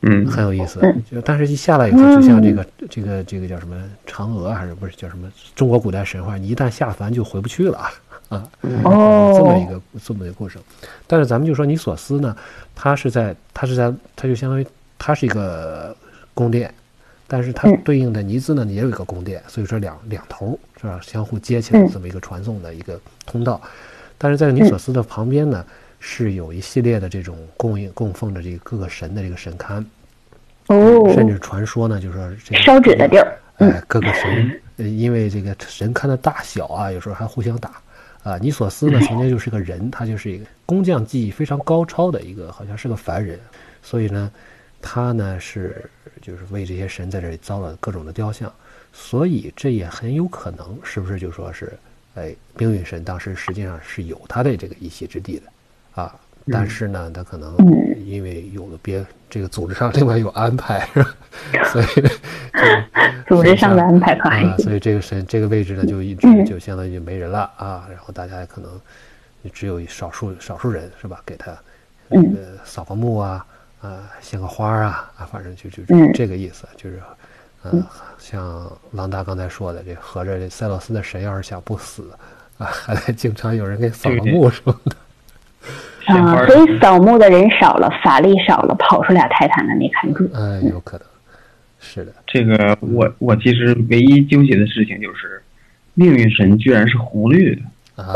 [0.00, 0.80] 嗯，很有意思。
[1.10, 3.76] 就但是一下来以后，就像这个这个这个叫什么
[4.06, 7.78] 嫦娥还是不是叫什么中国古代神话，你一旦下凡就回不去了
[8.30, 8.48] 啊。
[8.82, 10.60] 哦，这么一个这么一个过程。
[11.06, 12.34] 但是咱们就说尼索斯呢，
[12.74, 14.66] 它是在它是在它就相当于
[14.98, 15.94] 它是一个
[16.32, 16.72] 宫殿。
[17.26, 23.60] 但是它对应的尼兹呢也有一个宫殿，所以说两两头是吧，相互接起来这么一个传送的一个通道。
[24.18, 25.64] 但是在尼索斯的旁边呢，
[25.98, 29.84] 是有一系列的这种供应供奉着这个各个神的这个神龛。
[30.68, 37.72] 哦，甚至传说呢，就是说这个烧纸的地儿，哎，各个神，因为这个神龛的大小啊，有时候还互相打。
[38.22, 43.38] 啊，尼索斯呢，曾经就是个人，他就是一个工匠技艺非常高超的一个，好像是个凡人，
[43.82, 44.32] 所以呢，
[44.80, 45.84] 他呢是
[46.20, 48.52] 就是为这些神在这里造了各种的雕像，
[48.92, 51.72] 所以这也很有可能，是不是就说是，
[52.14, 56.14] 哎，命运神当时实际上是有他的这个一席之地的，啊。
[56.52, 57.56] 但是呢，他可能
[58.04, 61.14] 因为有了别这个组织上另外有安排，是吧？
[61.72, 61.86] 所以
[63.26, 67.88] 组织上的安排可啊，所以这个神这个位置呢，就一直就相当于没人了啊。
[67.88, 68.78] 然后大家可能
[69.54, 71.22] 只有少数少数人是吧？
[71.24, 71.56] 给他
[72.08, 73.46] 那个扫个墓啊，
[73.84, 75.82] 啊，献个花啊，啊，反正就就
[76.14, 76.98] 这个意思，就是
[77.64, 77.84] 嗯，
[78.18, 82.10] 像郎达刚才说的，这合着这塞洛斯的神要是想不死
[82.56, 84.96] 啊，还得经常有人给扫个墓什么的。
[86.06, 90.26] 啊，所以扫墓的人少了，法力少了，跑出俩泰坦的没看住。
[90.32, 91.06] 嗯，有可能，
[91.78, 92.12] 是的。
[92.26, 95.42] 这个我我其实唯一纠结的事情就是，
[95.94, 97.62] 命运神居然是红绿的。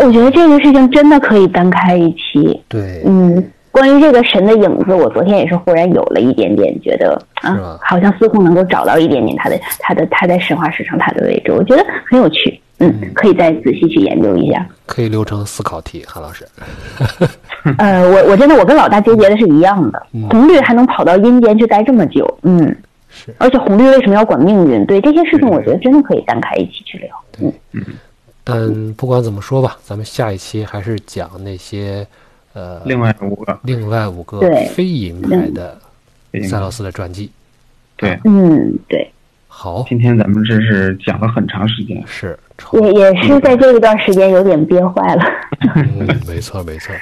[0.01, 2.63] 我觉得这个事情真的可以单开一期。
[2.69, 12.61] 对，嗯，关于这个神的影子，我昨天也是忽然有了一点点觉得啊，好像似乎能够找到一点点他的他的他在神话史上他的位置，我觉得很有趣。
[12.81, 14.65] 嗯，可以再仔细去研究一下。
[14.87, 16.47] 可以留成思考题，韩老师。
[17.77, 20.01] 呃，我我真的我跟老大纠结的是一样的，
[20.31, 22.65] 红绿还能跑到阴间去待这么久，嗯，
[23.09, 23.35] 是。
[23.39, 24.87] 而且红绿为什么要管命运？
[24.87, 27.11] 对这些事情，我觉得真的可以单开一起去聊。
[27.41, 27.85] 嗯嗯。
[28.45, 32.07] 但不管怎么说吧，咱们下一期还是讲那些
[32.59, 34.41] 呃，另外五个，另外五个
[34.75, 35.79] 非银牌的。
[36.49, 37.31] 塞洛斯的传记。
[37.97, 39.09] 对，嗯，对。
[39.47, 42.37] 好，今天咱们这是讲了很长时间，是
[42.73, 45.23] 也也是在这一段时间有点憋坏了。
[45.77, 46.93] 嗯，没错没错，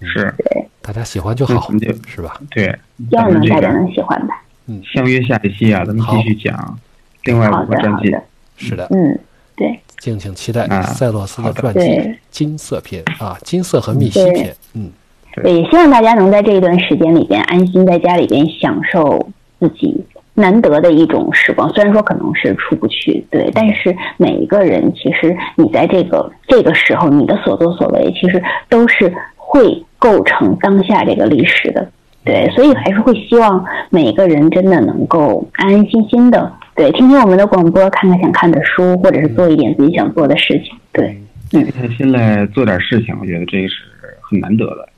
[0.00, 1.70] 是，对，大家喜欢就好，
[2.06, 2.40] 是吧？
[2.50, 2.66] 对，
[3.10, 4.42] 希望大家能喜欢吧。
[4.66, 6.78] 嗯，相约下一期啊，咱们继续讲
[7.24, 8.16] 另外五个专辑。
[8.56, 9.18] 是的，嗯，
[9.56, 14.54] 对，敬请期待塞洛斯的传记金色篇啊，金色和密西篇。
[14.74, 14.90] 嗯，
[15.34, 19.28] 对，也希望大家能在这一段时间里边安心在家里边享受
[19.58, 20.04] 自己。
[20.36, 31.88] 难得的一种时光，虽然说可能是出不去，对，但是每一个人其实你在这个这个时候，你的所作所为其实都是会构成当下这个历史的，
[32.24, 41.16] 对，所以还是会希望每个人真的能够安安心心的，对，听听我们的广播，看看想看的书，或者是做一点自己想做的事情，对，
[41.50, 43.74] 静下心来做点事情，我觉得这个是
[44.20, 44.88] 很难得的。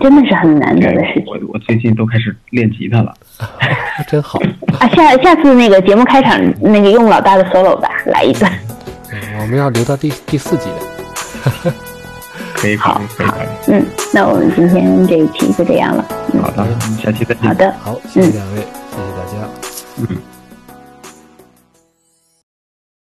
[0.00, 1.24] 真的是很难得的事情。
[1.26, 3.12] 我我最近都开始练吉他了，
[4.08, 4.40] 真好
[4.80, 4.88] 啊！
[4.88, 8.50] 下下次那个节目开场那个用老大的 solo 吧，来一段。
[9.38, 11.72] 我们要留到第第四集的。
[12.56, 13.26] 可以，好，可以，
[13.70, 13.84] 嗯，
[14.14, 16.02] 那我们今天这一期就这样了。
[16.40, 16.66] 好的，
[17.02, 17.44] 下期再见。
[17.46, 19.48] 好的，好，谢谢两位，谢谢大家。
[19.98, 20.35] 嗯。